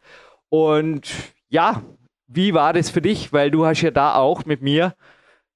[0.49, 1.11] Und
[1.49, 1.83] ja,
[2.27, 3.33] wie war das für dich?
[3.33, 4.95] Weil du hast ja da auch mit mir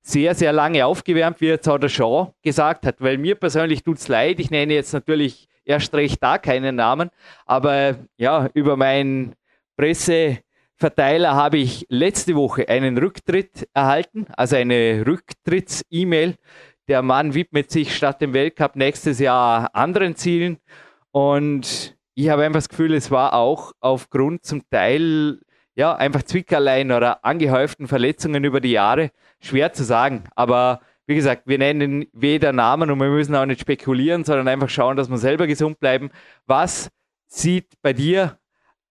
[0.02, 3.00] sehr, sehr lange aufgewärmt, wie jetzt auch der Sean gesagt hat.
[3.00, 7.10] Weil mir persönlich tut es leid, ich nenne jetzt natürlich erst recht da keinen Namen,
[7.44, 9.34] aber ja, über meinen
[9.76, 16.36] Presseverteiler habe ich letzte Woche einen Rücktritt erhalten, also eine Rücktritts-E-Mail.
[16.88, 20.58] Der Mann widmet sich statt dem Weltcup nächstes Jahr anderen Zielen
[21.10, 25.40] und ich habe einfach das Gefühl, es war auch aufgrund zum Teil
[25.74, 29.10] ja einfach Zwickerlein oder angehäuften Verletzungen über die Jahre
[29.40, 30.24] schwer zu sagen.
[30.34, 34.68] Aber wie gesagt, wir nennen weder Namen und wir müssen auch nicht spekulieren, sondern einfach
[34.68, 36.10] schauen, dass wir selber gesund bleiben.
[36.46, 36.90] Was
[37.26, 38.38] sieht bei dir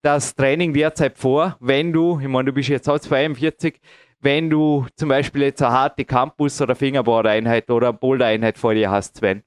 [0.02, 3.80] das Training derzeit vor, wenn du, ich meine, du bist jetzt auch 42,
[4.26, 9.18] wenn du zum Beispiel jetzt eine harte Campus- oder Fingerboard-Einheit oder Boulder-Einheit vor dir hast,
[9.18, 9.44] Sven?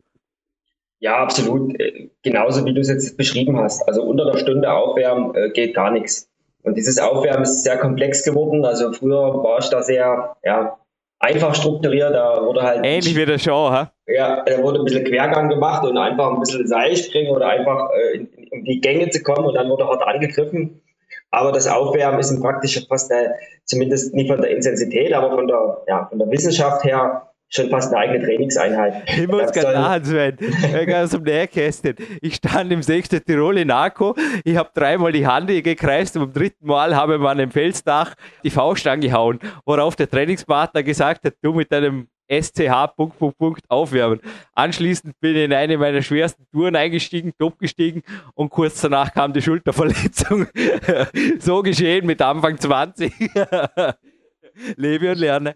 [0.99, 1.77] Ja, absolut.
[1.77, 3.86] Äh, genauso wie du es jetzt beschrieben hast.
[3.89, 6.30] Also unter einer Stunde aufwärmen äh, geht gar nichts.
[6.63, 8.63] Und dieses Aufwärmen ist sehr komplex geworden.
[8.63, 10.77] Also früher war ich da sehr, ja,
[11.19, 12.13] einfach strukturiert.
[12.13, 12.86] Da wurde halt.
[12.86, 13.91] Ähnlich wie der Show, ha?
[14.07, 17.89] Ja, da wurde ein bisschen Quergang gemacht und einfach ein bisschen Seil springen oder einfach
[17.91, 20.82] äh, in, um die Gänge zu kommen und dann wurde hart angegriffen.
[21.32, 25.82] Aber das Aufwärmen ist praktisch fast eine, zumindest nicht von der Intensität, aber von der,
[25.88, 29.04] ja, von der Wissenschaft her schon fast eine eigene Trainingseinheit.
[29.08, 30.38] Ich muss gerade lachen, Sven.
[30.86, 31.95] Ganz um Nähkästchen.
[32.22, 33.10] Ich stand im 6.
[33.26, 34.16] Tirol in Akko.
[34.43, 38.14] Ich habe dreimal die Hand gekreist und beim dritten Mal habe ich an dem Felsdach
[38.43, 43.62] die Faust angehauen, worauf der Trainingspartner gesagt hat, du mit deinem SCH Punkt, Punkt, Punkt
[43.70, 44.20] aufwärmen.
[44.54, 48.04] Anschließend bin ich in eine meiner schwersten Touren eingestiegen, top gestiegen
[48.36, 50.45] und kurz danach kam die Schulterverletzung.
[51.39, 53.12] so geschehen mit Anfang 20.
[54.76, 55.56] Lebe und lerne.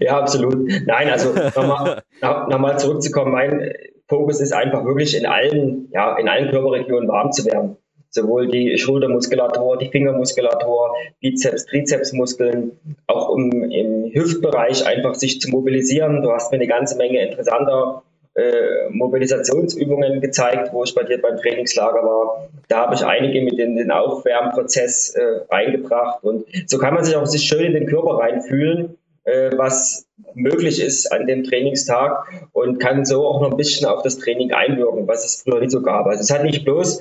[0.00, 0.70] Ja, absolut.
[0.86, 3.72] Nein, also nochmal noch zurückzukommen, mein
[4.08, 7.76] Fokus ist einfach wirklich in allen, ja, in allen Körperregionen warm zu werden.
[8.10, 12.72] Sowohl die Schultermuskulatur, die Fingermuskulatur, Bizeps, Trizepsmuskeln,
[13.06, 16.22] auch im, im Hüftbereich einfach sich zu mobilisieren.
[16.22, 18.02] Du hast mir eine ganze Menge interessanter
[18.34, 22.48] äh, Mobilisationsübungen gezeigt, wo ich bei dir beim Trainingslager war.
[22.68, 27.16] Da habe ich einige mit in den Aufwärmprozess äh, reingebracht und so kann man sich
[27.16, 33.04] auch sich schön in den Körper reinfühlen was möglich ist an dem Trainingstag und kann
[33.04, 36.06] so auch noch ein bisschen auf das Training einwirken, was es früher nicht so gab.
[36.06, 37.00] Also es hat nicht bloß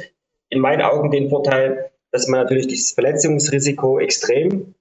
[0.50, 4.76] in meinen Augen den Vorteil, dass man natürlich das Verletzungsrisiko extrem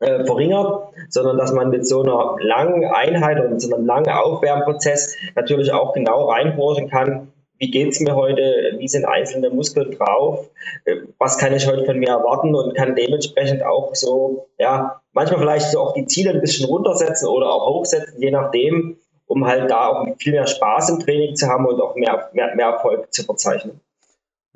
[0.00, 4.10] äh, verringert, sondern dass man mit so einer langen Einheit und mit so einem langen
[4.10, 10.48] Aufwärmprozess natürlich auch genau reinhorchen kann, wie geht's mir heute, wie sind einzelne Muskeln drauf,
[10.84, 15.40] äh, was kann ich heute von mir erwarten und kann dementsprechend auch so, ja, manchmal
[15.40, 19.70] vielleicht so auch die Ziele ein bisschen runtersetzen oder auch hochsetzen, je nachdem, um halt
[19.70, 23.12] da auch viel mehr Spaß im Training zu haben und auch mehr, mehr, mehr Erfolg
[23.12, 23.80] zu verzeichnen.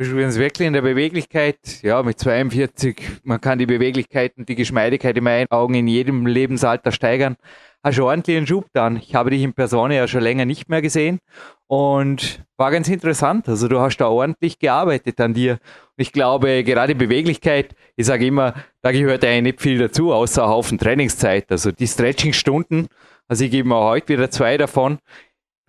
[0.00, 5.16] Übrigens wirklich in der Beweglichkeit, ja, mit 42, man kann die Beweglichkeit und die Geschmeidigkeit
[5.16, 7.36] in meinen Augen in jedem Lebensalter steigern
[7.82, 8.96] hast du ordentlich einen Schub dann.
[8.96, 11.20] Ich habe dich in Person ja schon länger nicht mehr gesehen
[11.66, 13.48] und war ganz interessant.
[13.48, 15.52] Also du hast da ordentlich gearbeitet an dir.
[15.52, 15.60] Und
[15.96, 20.78] ich glaube, gerade Beweglichkeit, ich sage immer, da gehört eigentlich nicht viel dazu, außer Haufen
[20.78, 21.50] Trainingszeit.
[21.50, 22.88] Also die Stretching-Stunden,
[23.28, 24.98] also ich gebe mir heute wieder zwei davon.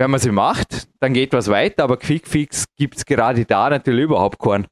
[0.01, 4.05] Wenn man sie macht, dann geht was weiter, aber Quickfix gibt es gerade da natürlich
[4.05, 4.65] überhaupt keinen.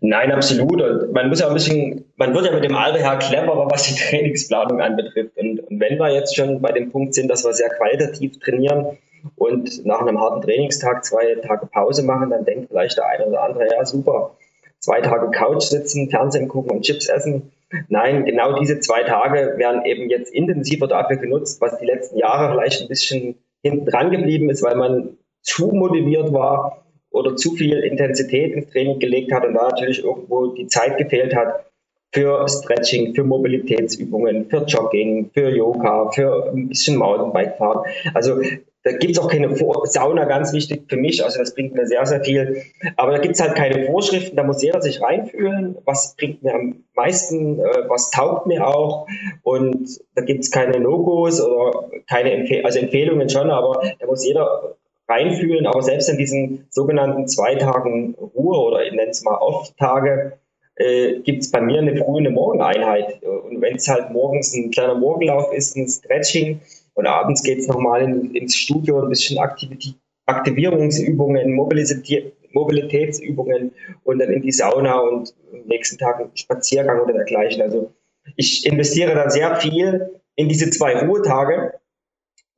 [0.00, 0.82] Nein, absolut.
[0.82, 3.84] Und man muss ja ein bisschen, man wird ja mit dem Alter her cleverer, was
[3.84, 5.38] die Trainingsplanung anbetrifft.
[5.38, 8.98] Und, und wenn wir jetzt schon bei dem Punkt sind, dass wir sehr qualitativ trainieren
[9.36, 13.42] und nach einem harten Trainingstag zwei Tage Pause machen, dann denkt vielleicht der eine oder
[13.42, 14.36] andere, ja super,
[14.80, 17.52] zwei Tage Couch sitzen, Fernsehen gucken und Chips essen.
[17.88, 22.52] Nein, genau diese zwei Tage werden eben jetzt intensiver dafür genutzt, was die letzten Jahre
[22.52, 26.80] vielleicht ein bisschen hinten dran geblieben ist, weil man zu motiviert war,
[27.10, 31.34] oder zu viel Intensität ins Training gelegt hat und da natürlich irgendwo die Zeit gefehlt
[31.34, 31.66] hat
[32.12, 37.84] für Stretching, für Mobilitätsübungen, für Jogging, für Yoga, für ein bisschen Mountainbike-Fahren.
[38.14, 38.40] Also
[38.82, 41.86] da gibt es auch keine Vor Sauna, ganz wichtig für mich, also das bringt mir
[41.86, 42.62] sehr, sehr viel.
[42.96, 46.54] Aber da gibt es halt keine Vorschriften, da muss jeder sich reinfühlen, was bringt mir
[46.54, 49.06] am meisten, äh, was taugt mir auch.
[49.42, 54.24] Und da gibt es keine Logos oder keine Empfehlungen, also Empfehlungen schon, aber da muss
[54.24, 54.76] jeder
[55.08, 55.66] reinfühlen.
[55.66, 60.38] Aber selbst in diesen sogenannten zwei Tagen Ruhe oder ich nenne es mal Off-Tage,
[60.76, 63.22] äh, gibt es bei mir eine frühe eine Morgeneinheit.
[63.22, 66.60] Und wenn es halt morgens ein kleiner Morgenlauf ist, ein Stretching
[67.00, 69.38] und abends geht es nochmal in, ins Studio, ein bisschen
[70.26, 71.52] Aktivierungsübungen,
[72.52, 73.72] Mobilitätsübungen
[74.04, 77.62] und dann in die Sauna und am nächsten Tag einen Spaziergang oder dergleichen.
[77.62, 77.92] Also
[78.36, 81.80] ich investiere dann sehr viel in diese zwei Ruhetage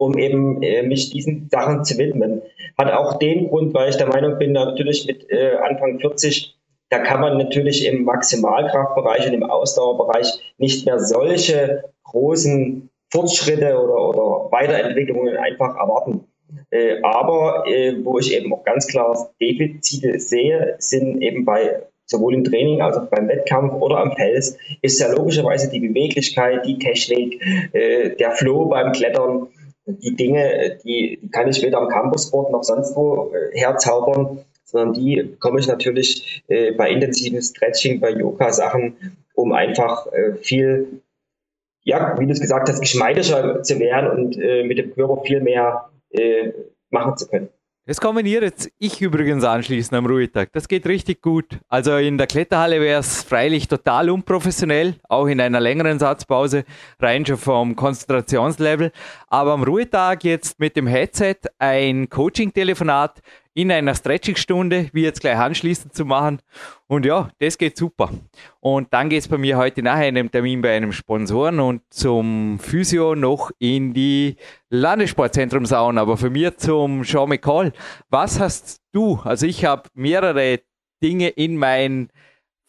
[0.03, 2.43] um eben äh, mich diesen Sachen zu widmen.
[2.77, 6.59] Hat auch den Grund, weil ich der Meinung bin, natürlich mit äh, Anfang 40,
[6.91, 14.09] da kann man natürlich im Maximalkraftbereich und im Ausdauerbereich nicht mehr solche großen Fortschritte oder,
[14.09, 16.25] oder Weiterentwicklungen einfach erwarten.
[16.71, 22.35] Äh, aber äh, wo ich eben auch ganz klar Defizite sehe, sind eben bei sowohl
[22.35, 26.79] im Training als auch beim Wettkampf oder am Fels, ist ja logischerweise die Beweglichkeit, die
[26.79, 27.41] Technik,
[27.73, 29.49] äh, der Flow beim Klettern,
[29.87, 34.95] die Dinge, die, die kann ich weder am Campussport noch sonst wo äh, herzaubern, sondern
[34.95, 41.03] die komme ich natürlich äh, bei intensivem Stretching, bei Yoga-Sachen, um einfach äh, viel,
[41.85, 45.41] ja, wie du es gesagt hast, geschmeidiger zu werden und äh, mit dem Körper viel
[45.41, 46.53] mehr äh,
[46.91, 47.49] machen zu können.
[47.85, 50.53] Das kombiniere jetzt ich übrigens anschließend am Ruhetag.
[50.53, 51.59] Das geht richtig gut.
[51.69, 56.65] Also in der Kletterhalle wäre es freilich total unprofessionell, auch in einer längeren Satzpause,
[57.01, 58.93] rein schon vom Konzentrationslevel.
[59.27, 63.21] Aber am Ruhetag jetzt mit dem Headset ein Coaching-Telefonat
[63.55, 66.41] in einer Stretching-Stunde, wie jetzt gleich anschließend zu machen.
[66.87, 68.11] Und ja, das geht super.
[68.61, 71.83] Und dann geht es bei mir heute nachher in einem Termin bei einem Sponsoren und
[71.91, 74.37] zum Physio noch in die
[74.71, 76.01] Landessportzentrum Sauna.
[76.01, 77.73] Aber für mich zum Sean McCall.
[78.09, 79.21] Was hast du?
[79.25, 80.61] Also ich habe mehrere
[81.03, 82.09] Dinge in mein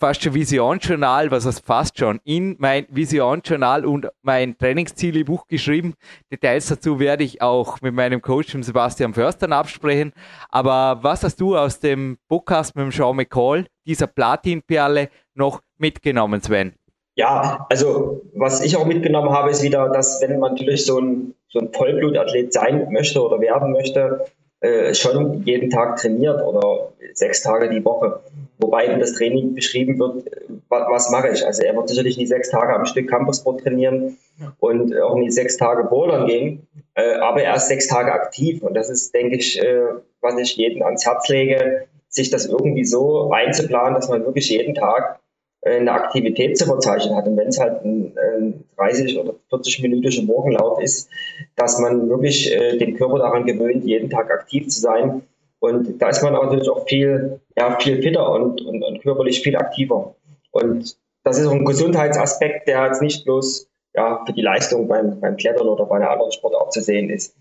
[0.04, 5.94] fast schon Visionsjournal, was heißt fast schon, in mein Visionsjournal und mein Trainingsziele-Buch geschrieben.
[6.30, 10.12] Details dazu werde ich auch mit meinem Coach Sebastian Förstern absprechen.
[10.50, 16.42] Aber was hast du aus dem Podcast mit dem Sean McCall, dieser Platinperle, noch mitgenommen,
[16.42, 16.74] Sven?
[17.16, 21.34] Ja, also was ich auch mitgenommen habe, ist wieder, dass wenn man natürlich so ein,
[21.48, 24.26] so ein Vollblutathlet sein möchte oder werden möchte,
[24.64, 28.22] äh, schon jeden Tag trainiert oder sechs Tage die Woche.
[28.60, 30.26] Wobei in das Training beschrieben wird,
[30.70, 31.46] was, was mache ich.
[31.46, 34.18] Also er wird sicherlich nicht sechs Tage am Stück Campussport trainieren
[34.60, 38.64] und auch nicht sechs Tage Bouldern gehen, äh, aber er ist sechs Tage aktiv.
[38.64, 39.82] Und das ist, denke ich, äh,
[40.22, 44.76] was ich jedem ans Herz lege, sich das irgendwie so einzuplanen, dass man wirklich jeden
[44.76, 45.20] Tag
[45.66, 47.28] eine Aktivität zu verzeichnen hat.
[47.28, 51.10] Und wenn es halt ein, ein 30 oder 40 minütischer Morgenlauf ist,
[51.56, 55.22] dass man wirklich äh, den Körper daran gewöhnt, jeden Tag aktiv zu sein.
[55.60, 59.56] Und da ist man natürlich auch viel, ja, viel fitter und, und, und körperlich viel
[59.56, 60.16] aktiver.
[60.52, 65.20] Und das ist auch ein Gesundheitsaspekt, der jetzt nicht bloß ja, für die Leistung beim,
[65.22, 67.36] beim Klettern oder bei einer anderen Sportart zu sehen ist.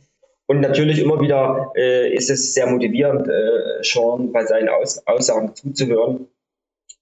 [0.46, 5.54] Und natürlich immer wieder äh, ist es sehr motivierend, äh, schon bei seinen Aus Aussagen
[5.54, 6.28] zuzuhören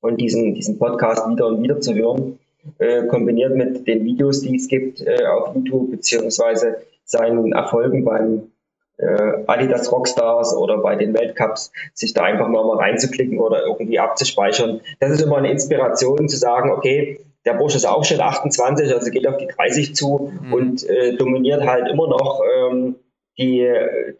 [0.00, 2.38] und diesen, diesen Podcast wieder und wieder zu hören,
[2.78, 8.50] äh, kombiniert mit den Videos, die es gibt äh, auf YouTube, beziehungsweise seinen Erfolgen beim
[8.98, 13.98] äh, Adidas Rockstars oder bei den Weltcups, sich da einfach mal, mal reinzuklicken oder irgendwie
[13.98, 14.80] abzuspeichern.
[15.00, 19.10] Das ist immer eine Inspiration zu sagen, okay, der Bursch ist auch schon 28, also
[19.10, 20.52] geht auf die 30 zu mhm.
[20.52, 22.96] und äh, dominiert halt immer noch ähm,
[23.38, 23.66] die,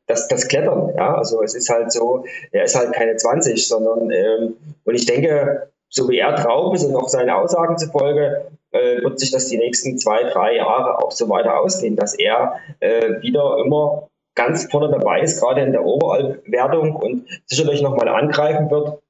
[0.07, 0.95] das, das Klettern.
[0.97, 1.17] Ja?
[1.17, 5.70] Also es ist halt so, er ist halt keine 20, sondern ähm, und ich denke,
[5.91, 9.59] so wie er drauf ist und auch seine Aussagen zufolge, äh, wird sich das die
[9.59, 14.91] nächsten zwei, drei Jahre auch so weiter ausgehen, dass er äh, wieder immer ganz vorne
[14.91, 19.01] dabei ist, gerade in der Overall-Wertung und sicherlich nochmal angreifen wird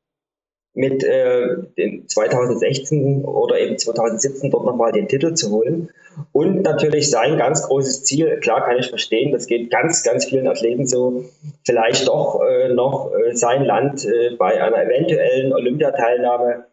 [0.73, 5.91] mit äh, den 2016 oder eben 2017 dort nochmal den Titel zu holen.
[6.33, 10.47] Und natürlich sein ganz großes Ziel, klar kann ich verstehen, das geht ganz, ganz vielen
[10.47, 11.25] Athleten so,
[11.67, 16.67] vielleicht doch äh, noch äh, sein Land äh, bei einer eventuellen Olympiateilnahme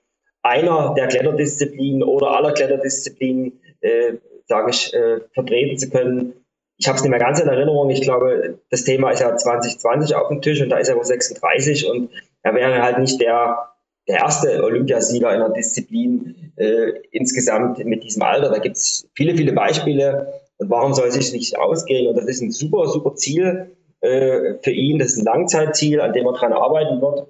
[0.44, 4.14] einer der Kletterdisziplinen oder aller Kletterdisziplinen, äh,
[4.46, 6.34] sage ich, äh, vertreten zu können.
[6.78, 7.90] Ich habe es nicht mehr ganz in Erinnerung.
[7.90, 11.04] Ich glaube, das Thema ist ja 2020 auf dem Tisch und da ist er auch
[11.04, 12.10] 36 und
[12.44, 13.74] er wäre halt nicht der
[14.08, 18.50] der erste Olympiasieger in einer Disziplin äh, insgesamt mit diesem Alter.
[18.50, 20.34] Da gibt es viele, viele Beispiele.
[20.58, 22.08] Und warum soll es sich nicht ausgehen?
[22.08, 24.98] Und das ist ein super, super Ziel äh, für ihn.
[24.98, 27.28] Das ist ein Langzeitziel, an dem er dran arbeiten wird.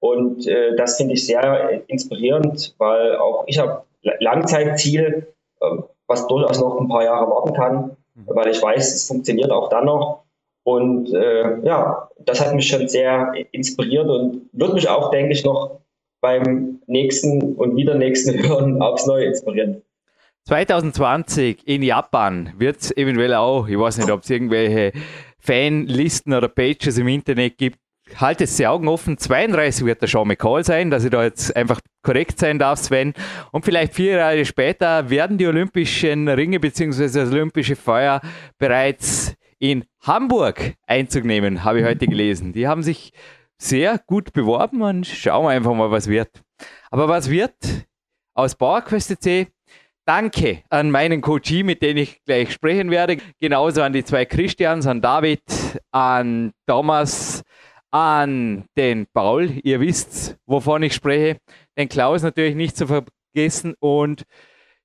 [0.00, 5.26] Und äh, das finde ich sehr inspirierend, weil auch ich habe Langzeitziel,
[5.60, 5.66] äh,
[6.06, 7.96] was durchaus noch ein paar Jahre warten kann,
[8.26, 10.24] weil ich weiß, es funktioniert auch dann noch.
[10.64, 15.44] Und äh, ja, das hat mich schon sehr inspiriert und wird mich auch, denke ich,
[15.44, 15.80] noch
[16.20, 19.82] beim nächsten und wieder nächsten Hören aufs Neue inspirieren.
[20.44, 24.92] 2020 in Japan wird es eventuell auch, ich weiß nicht, ob es irgendwelche
[25.38, 27.78] Fanlisten oder Pages im Internet gibt.
[28.16, 29.18] Haltet die Augen offen.
[29.18, 33.14] 32 wird der Sean McCall sein, dass ich da jetzt einfach korrekt sein darf, Sven.
[33.52, 37.04] Und vielleicht vier Jahre später werden die Olympischen Ringe bzw.
[37.04, 38.20] das Olympische Feuer
[38.58, 42.52] bereits in Hamburg Einzug nehmen, habe ich heute gelesen.
[42.52, 43.12] Die haben sich
[43.58, 46.30] sehr gut beworben und schauen wir einfach mal, was wird.
[46.90, 47.54] Aber was wird
[48.34, 49.48] aus PowerQuest C?
[50.06, 53.18] Danke an meinen Coachie, mit dem ich gleich sprechen werde.
[53.38, 55.42] Genauso an die zwei Christians, an David,
[55.90, 57.42] an Thomas,
[57.90, 59.50] an den Paul.
[59.62, 61.38] Ihr wisst, wovon ich spreche.
[61.76, 63.74] Den Klaus natürlich nicht zu vergessen.
[63.80, 64.24] Und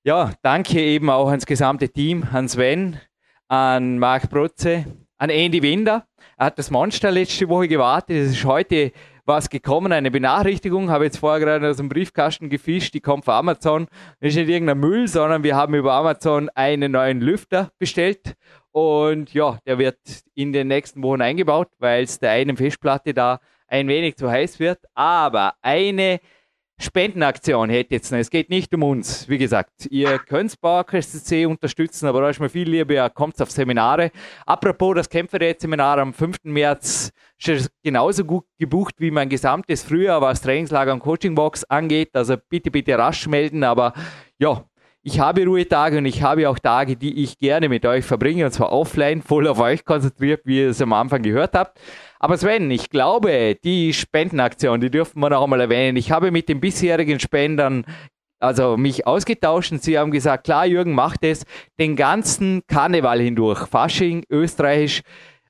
[0.03, 2.99] ja, danke eben auch ans gesamte Team, an Sven,
[3.47, 4.85] an Marc Protze,
[5.17, 6.05] an Andy Winder.
[6.37, 8.17] Er hat das Monster letzte Woche gewartet.
[8.17, 8.91] Es ist heute
[9.25, 10.89] was gekommen, eine Benachrichtigung.
[10.89, 12.93] Habe jetzt vorher gerade aus dem Briefkasten gefischt.
[12.93, 13.87] Die kommt von Amazon.
[14.19, 18.35] Das ist nicht irgendein Müll, sondern wir haben über Amazon einen neuen Lüfter bestellt.
[18.73, 19.99] Und ja, der wird
[20.33, 24.59] in den nächsten Wochen eingebaut, weil es der einen Festplatte da ein wenig zu heiß
[24.59, 24.79] wird.
[24.95, 26.19] Aber eine
[26.79, 28.17] Spendenaktion hätte jetzt noch.
[28.17, 29.29] Es geht nicht um uns.
[29.29, 33.39] Wie gesagt, ihr könnt PowerQuest C unterstützen, aber da ist mir viel lieber, ihr kommt
[33.43, 34.11] auf Seminare.
[34.47, 36.37] Apropos, das Kämpferät-Seminar am 5.
[36.45, 37.11] März
[37.45, 42.09] ist genauso gut gebucht wie mein gesamtes Frühjahr, was Trainingslager und Coachingbox angeht.
[42.13, 43.63] Also bitte, bitte rasch melden.
[43.63, 43.93] Aber
[44.39, 44.65] ja,
[45.03, 48.51] ich habe Ruhetage und ich habe auch Tage, die ich gerne mit euch verbringe, und
[48.51, 51.79] zwar offline, voll auf euch konzentriert, wie ihr es am Anfang gehört habt.
[52.19, 55.97] Aber Sven, ich glaube, die Spendenaktion, die dürfen wir noch einmal erwähnen.
[55.97, 57.85] Ich habe mit den bisherigen Spendern
[58.39, 61.45] also mich ausgetauscht und sie haben gesagt, klar, Jürgen macht es
[61.79, 65.01] den ganzen Karneval hindurch, Fasching, Österreichisch,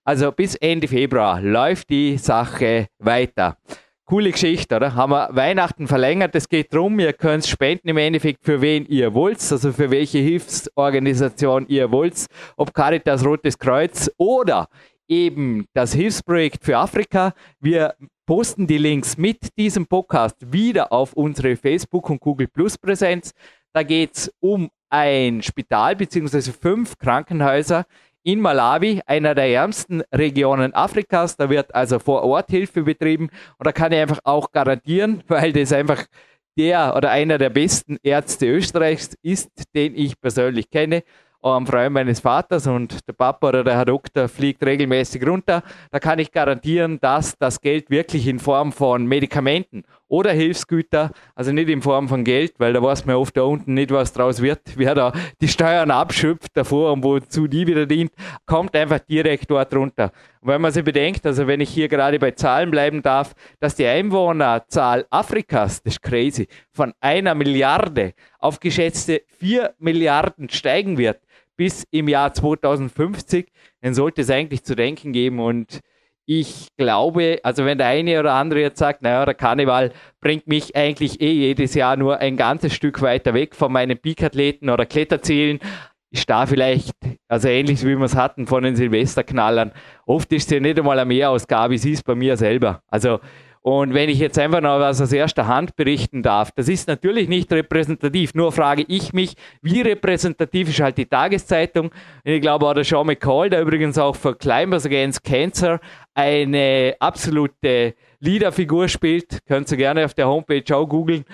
[0.03, 3.57] also bis Ende Februar läuft die Sache weiter.
[4.05, 4.95] Coole Geschichte, oder?
[4.95, 6.35] Haben wir Weihnachten verlängert.
[6.35, 10.17] Es geht darum, ihr könnt spenden im Endeffekt für wen ihr wollt, also für welche
[10.17, 12.25] Hilfsorganisation ihr wollt,
[12.57, 14.67] ob Caritas, Rotes Kreuz oder
[15.07, 17.33] eben das Hilfsprojekt für Afrika.
[17.61, 17.95] Wir
[18.25, 23.31] posten die Links mit diesem Podcast wieder auf unsere Facebook- und Google Plus Präsenz.
[23.71, 26.51] Da geht es um ein Spital bzw.
[26.51, 27.85] fünf Krankenhäuser
[28.23, 31.35] in Malawi, einer der ärmsten Regionen Afrikas.
[31.35, 35.53] Da wird also vor Ort Hilfe betrieben und da kann ich einfach auch garantieren, weil
[35.53, 36.05] das einfach
[36.57, 41.03] der oder einer der besten Ärzte Österreichs ist, den ich persönlich kenne
[41.51, 45.61] am Freund meines Vaters und der Papa oder der Herr Doktor fliegt regelmäßig runter.
[45.91, 51.51] Da kann ich garantieren, dass das Geld wirklich in Form von Medikamenten oder Hilfsgüter, also
[51.51, 54.41] nicht in Form von Geld, weil da weiß man oft da unten nicht, was draus
[54.41, 58.11] wird, wer da die Steuern abschöpft davor und wozu die wieder dient,
[58.45, 60.11] kommt einfach direkt dort runter.
[60.41, 63.75] Und wenn man sich bedenkt, also wenn ich hier gerade bei Zahlen bleiben darf, dass
[63.75, 71.19] die Einwohnerzahl Afrikas, das ist crazy, von einer Milliarde auf geschätzte vier Milliarden steigen wird,
[71.55, 73.51] bis im Jahr 2050,
[73.81, 75.39] dann sollte es eigentlich zu denken geben.
[75.39, 75.81] Und
[76.25, 80.75] ich glaube, also wenn der eine oder andere jetzt sagt, naja, der Karneval bringt mich
[80.75, 85.59] eigentlich eh jedes Jahr nur ein ganzes Stück weiter weg von meinen Peak-Athleten oder Kletterzielen,
[86.11, 86.93] ist da vielleicht,
[87.27, 89.71] also ähnlich wie wir es hatten von den Silvesterknallern.
[90.05, 92.81] Oft ist es ja nicht einmal eine Mehrausgabe, sie ist bei mir selber.
[92.87, 93.19] Also
[93.63, 97.29] und wenn ich jetzt einfach noch was aus erster Hand berichten darf, das ist natürlich
[97.29, 98.33] nicht repräsentativ.
[98.33, 101.89] Nur frage ich mich, wie repräsentativ ist halt die Tageszeitung?
[102.25, 105.79] Ich glaube auch der Sean McCall, der übrigens auch für Climbers Against Cancer
[106.13, 109.45] eine absolute Leaderfigur spielt.
[109.45, 111.25] Könnt ihr gerne auf der Homepage auch googeln.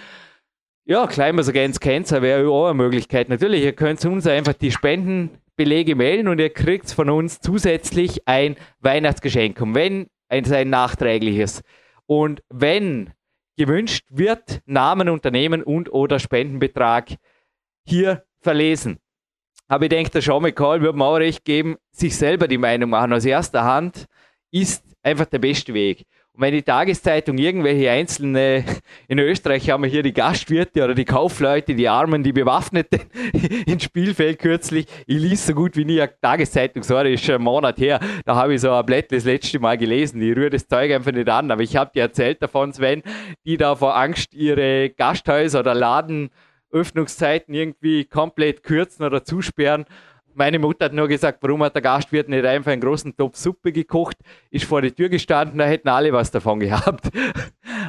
[0.86, 3.30] Ja, Climbers Against Cancer wäre auch eine Möglichkeit.
[3.30, 8.56] Natürlich, ihr könnt uns einfach die Spendenbelege melden und ihr kriegt von uns zusätzlich ein
[8.80, 9.62] Weihnachtsgeschenk.
[9.62, 11.62] Und wenn ein, ein nachträgliches
[12.08, 13.12] und wenn
[13.56, 17.10] gewünscht wird, Namen, Unternehmen und oder Spendenbetrag
[17.86, 18.98] hier verlesen.
[19.68, 22.90] Aber ich denke, der Sean McCall wird mir auch recht geben, sich selber die Meinung
[22.90, 24.08] machen aus erster Hand
[24.52, 26.06] ist einfach der beste Weg.
[26.34, 28.64] Und wenn die Tageszeitung irgendwelche einzelne,
[29.08, 33.02] in Österreich haben wir hier die Gastwirte oder die Kaufleute, die Armen, die Bewaffneten
[33.66, 34.86] ins Spielfeld kürzlich.
[35.06, 38.00] Ich ließ so gut wie nie eine Tageszeitung, sorry, ist schon ein Monat her.
[38.26, 40.22] Da habe ich so ein Blatt das letzte Mal gelesen.
[40.22, 41.52] Ich rühre das Zeug einfach nicht an.
[41.52, 43.04] Aber ich habe dir erzählt davon, Sven,
[43.45, 49.86] die da vor Angst ihre Gasthäuser oder Ladenöffnungszeiten irgendwie komplett kürzen oder zusperren
[50.40, 53.72] meine Mutter hat nur gesagt, warum hat der Gastwirt nicht einfach einen großen Topf Suppe
[53.72, 54.16] gekocht,
[54.50, 57.10] ist vor der Tür gestanden, da hätten alle was davon gehabt.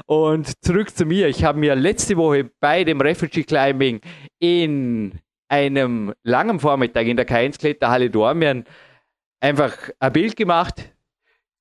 [0.07, 1.29] Und zurück zu mir.
[1.29, 4.01] Ich habe mir letzte Woche bei dem Refugee Climbing
[4.41, 8.65] in einem langen Vormittag in der K1-Kletterhalle Dormien
[9.41, 10.93] einfach ein Bild gemacht.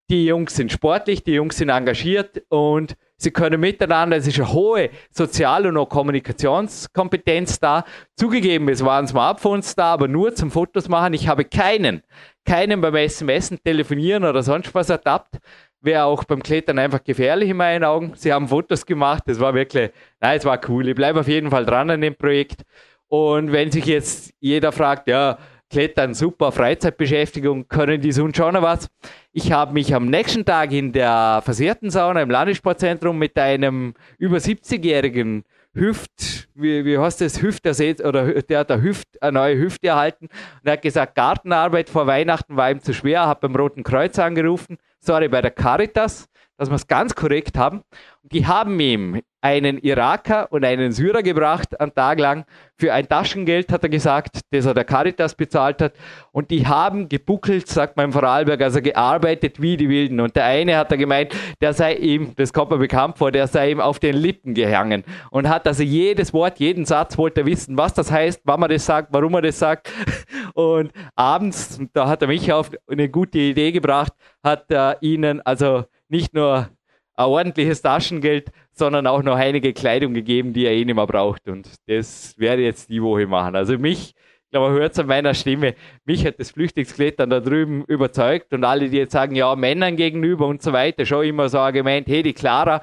[0.10, 4.53] Die Jungs sind sportlich, die Jungs sind engagiert und Sie können miteinander, es ist eine
[4.53, 7.84] hohe Sozial- und auch Kommunikationskompetenz da.
[8.15, 11.13] Zugegeben, es waren Smartphones da, aber nur zum Fotos machen.
[11.13, 12.01] Ich habe keinen,
[12.45, 15.36] keinen beim SMS, Telefonieren oder sonst was ertappt.
[15.82, 18.13] Wäre auch beim Klettern einfach gefährlich in meinen Augen.
[18.15, 19.91] Sie haben Fotos gemacht, das war wirklich,
[20.22, 20.88] nein, es war cool.
[20.88, 22.61] Ich bleibe auf jeden Fall dran an dem Projekt.
[23.09, 25.38] Und wenn sich jetzt jeder fragt, ja,
[25.70, 28.88] Klettern, super Freizeitbeschäftigung, können die sonst schon noch was?
[29.32, 34.38] Ich habe mich am nächsten Tag in der Versehrten Sauna im Landessportzentrum mit einem über
[34.38, 35.43] 70-jährigen
[35.76, 40.26] Hüft, wie, wie heißt das, Hüftersetz oder der hat eine, Hüft, eine neue Hüfte erhalten.
[40.26, 44.17] Und er hat gesagt, Gartenarbeit vor Weihnachten war ihm zu schwer, hat beim Roten Kreuz
[44.17, 46.28] angerufen, sorry, bei der Caritas,
[46.60, 47.84] dass wir es ganz korrekt haben.
[48.22, 52.43] Und die haben ihm einen Iraker und einen Syrer gebracht, einen Tag lang,
[52.78, 55.93] für ein Taschengeld, hat er gesagt, das er der Caritas bezahlt hat.
[56.34, 60.20] Und die haben gebuckelt, sagt man im Vorarlberg, also gearbeitet wie die Wilden.
[60.20, 63.47] Und der eine hat er gemeint, der sei ihm, das kommt mir bekannt vor, der
[63.47, 65.05] sei ihm auf den Lippen gehangen.
[65.32, 68.70] Und hat also jedes Wort, jeden Satz wollte er wissen, was das heißt, wann man
[68.70, 69.89] das sagt, warum er das sagt.
[70.53, 74.12] Und abends, da hat er mich auf eine gute Idee gebracht,
[74.43, 76.70] hat er ihnen also nicht nur
[77.16, 81.47] ein ordentliches Taschengeld, sondern auch noch einige Kleidung gegeben, die er eh nicht mehr braucht.
[81.47, 83.55] Und das werde ich jetzt die Woche machen.
[83.55, 87.39] Also mich, ich glaube, man hört es an meiner Stimme, mich hat das Flüchtlingsklettern da
[87.39, 91.49] drüben überzeugt und alle, die jetzt sagen, ja, Männern gegenüber und so weiter, schon immer
[91.49, 92.82] so Argument, hey, die Clara,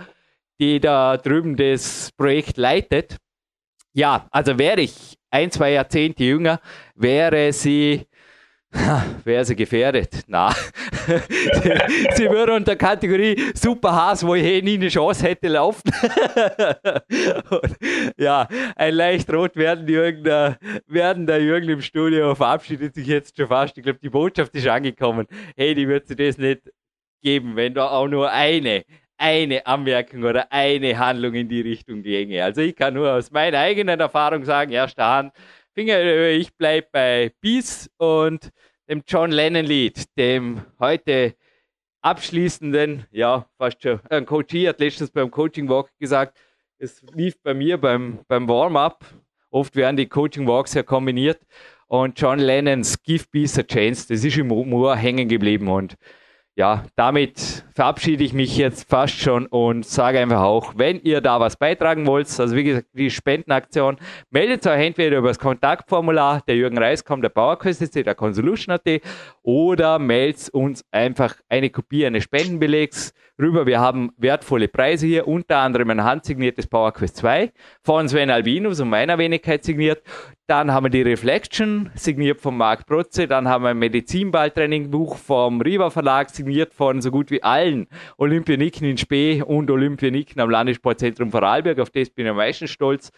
[0.61, 3.17] die da drüben das Projekt leitet,
[3.95, 6.61] ja, also wäre ich ein, zwei Jahrzehnte jünger,
[6.95, 8.07] wäre sie
[9.25, 10.23] Wäre sie gefährdet?
[10.27, 10.51] Na.
[12.15, 15.91] sie, würde unter Kategorie Super Haas, wo ich eh nie eine Chance hätte, laufen.
[18.17, 23.37] ja, ein leicht rot werden Jürgen, der, werden der Jürgen im Studio verabschiedet sich jetzt
[23.37, 23.77] schon fast.
[23.77, 25.27] Ich glaube, die Botschaft ist angekommen.
[25.57, 26.71] Hey, die wird sie das nicht
[27.23, 28.85] geben, wenn da auch nur eine,
[29.19, 32.45] eine Anmerkung oder eine Handlung in die Richtung ginge.
[32.45, 35.33] Also ich kann nur aus meiner eigenen Erfahrung sagen, erster Hand,
[35.79, 38.51] Finger, ich bleibe bei Peace und
[38.89, 41.35] dem John Lennon-Lied, dem heute
[42.01, 46.39] abschließenden, ja, fast schon, ein Coachie hat letztens beim Coaching Walk gesagt,
[46.79, 49.05] es lief bei mir beim, beim Warm-up.
[49.51, 51.43] Oft werden die Coaching Walks ja kombiniert.
[51.89, 55.69] Und John Lennons Give Peace a Chance, das ist im Ohr hängen geblieben.
[55.69, 55.97] Und
[56.57, 61.39] ja, damit verabschiede ich mich jetzt fast schon und sage einfach auch, wenn ihr da
[61.39, 63.99] was beitragen wollt, also wie gesagt, die Spendenaktion,
[64.31, 69.03] meldet euch entweder über das Kontaktformular der Jürgen Reiskom, der PowerQuest, der Consolution.at
[69.43, 73.67] oder meldet uns einfach eine Kopie eines Spendenbelegs rüber.
[73.67, 77.53] Wir haben wertvolle Preise hier, unter anderem ein handsigniertes PowerQuest 2
[77.83, 80.03] von Sven Albinus und meiner Wenigkeit signiert.
[80.49, 83.27] Dann haben wir die Reflection, signiert von Marc Protze.
[83.27, 88.89] Dann haben wir ein Medizinballtraining-Buch vom Riva Verlag, signiert von so gut wie allen Olympioniken
[88.89, 91.81] in Spee und Olympioniken am Landessportzentrum Vorarlberg.
[91.81, 93.11] Auf das bin ich am meisten stolz.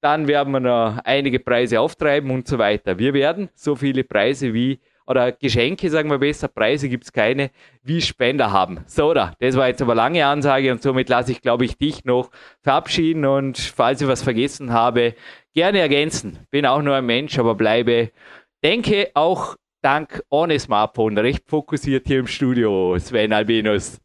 [0.00, 3.00] Dann werden wir noch einige Preise auftreiben und so weiter.
[3.00, 7.50] Wir werden so viele Preise wie oder Geschenke, sagen wir besser, Preise gibt es keine,
[7.82, 8.80] wie Spender haben.
[8.86, 12.04] So, da, das war jetzt aber lange Ansage und somit lasse ich, glaube ich, dich
[12.04, 12.30] noch
[12.62, 15.14] verabschieden und falls ich was vergessen habe,
[15.54, 16.38] gerne ergänzen.
[16.50, 18.10] Bin auch nur ein Mensch, aber bleibe,
[18.64, 24.00] denke auch dank ohne Smartphone recht fokussiert hier im Studio, Sven Albinus.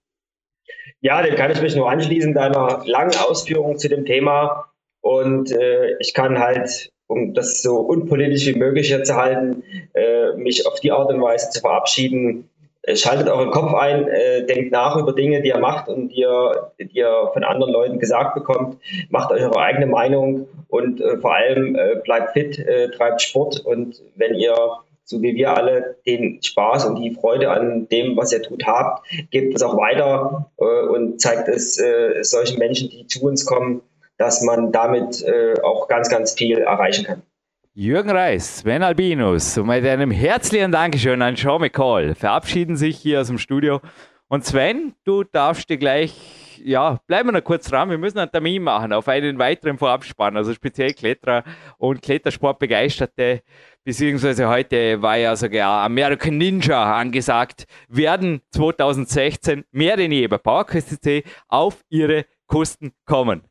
[1.01, 4.71] Ja, dem kann ich mich nur anschließen, deiner langen Ausführung zu dem Thema.
[5.01, 10.65] Und äh, ich kann halt um das so unpolitisch wie möglich zu halten, äh, mich
[10.65, 12.49] auf die Art und Weise zu verabschieden.
[12.83, 16.21] Äh, schaltet euren Kopf ein, äh, denkt nach über Dinge, die ihr macht und die
[16.21, 18.77] ihr, die ihr von anderen Leuten gesagt bekommt.
[19.09, 23.59] Macht euch eure eigene Meinung und äh, vor allem äh, bleibt fit, äh, treibt Sport
[23.59, 24.55] und wenn ihr
[25.03, 29.05] so wie wir alle den Spaß und die Freude an dem, was ihr tut, habt,
[29.31, 31.83] gebt es auch weiter und zeigt es
[32.21, 33.81] solchen Menschen, die zu uns kommen,
[34.21, 37.23] dass man damit äh, auch ganz, ganz viel erreichen kann.
[37.73, 43.21] Jürgen Reis, Sven Albinus und mit einem herzlichen Dankeschön an Sean McCall verabschieden sich hier
[43.21, 43.81] aus dem Studio.
[44.27, 47.89] Und Sven, du darfst dir gleich, ja, bleiben wir noch kurz dran.
[47.89, 51.43] Wir müssen einen Termin machen auf einen weiteren Vorabspann, also speziell Kletterer
[51.79, 53.41] und Klettersportbegeisterte,
[53.83, 60.99] beziehungsweise heute war ja sogar American Ninja angesagt, werden 2016 mehr denn je bei PowerQuest
[61.47, 63.50] auf ihre Kosten kommen.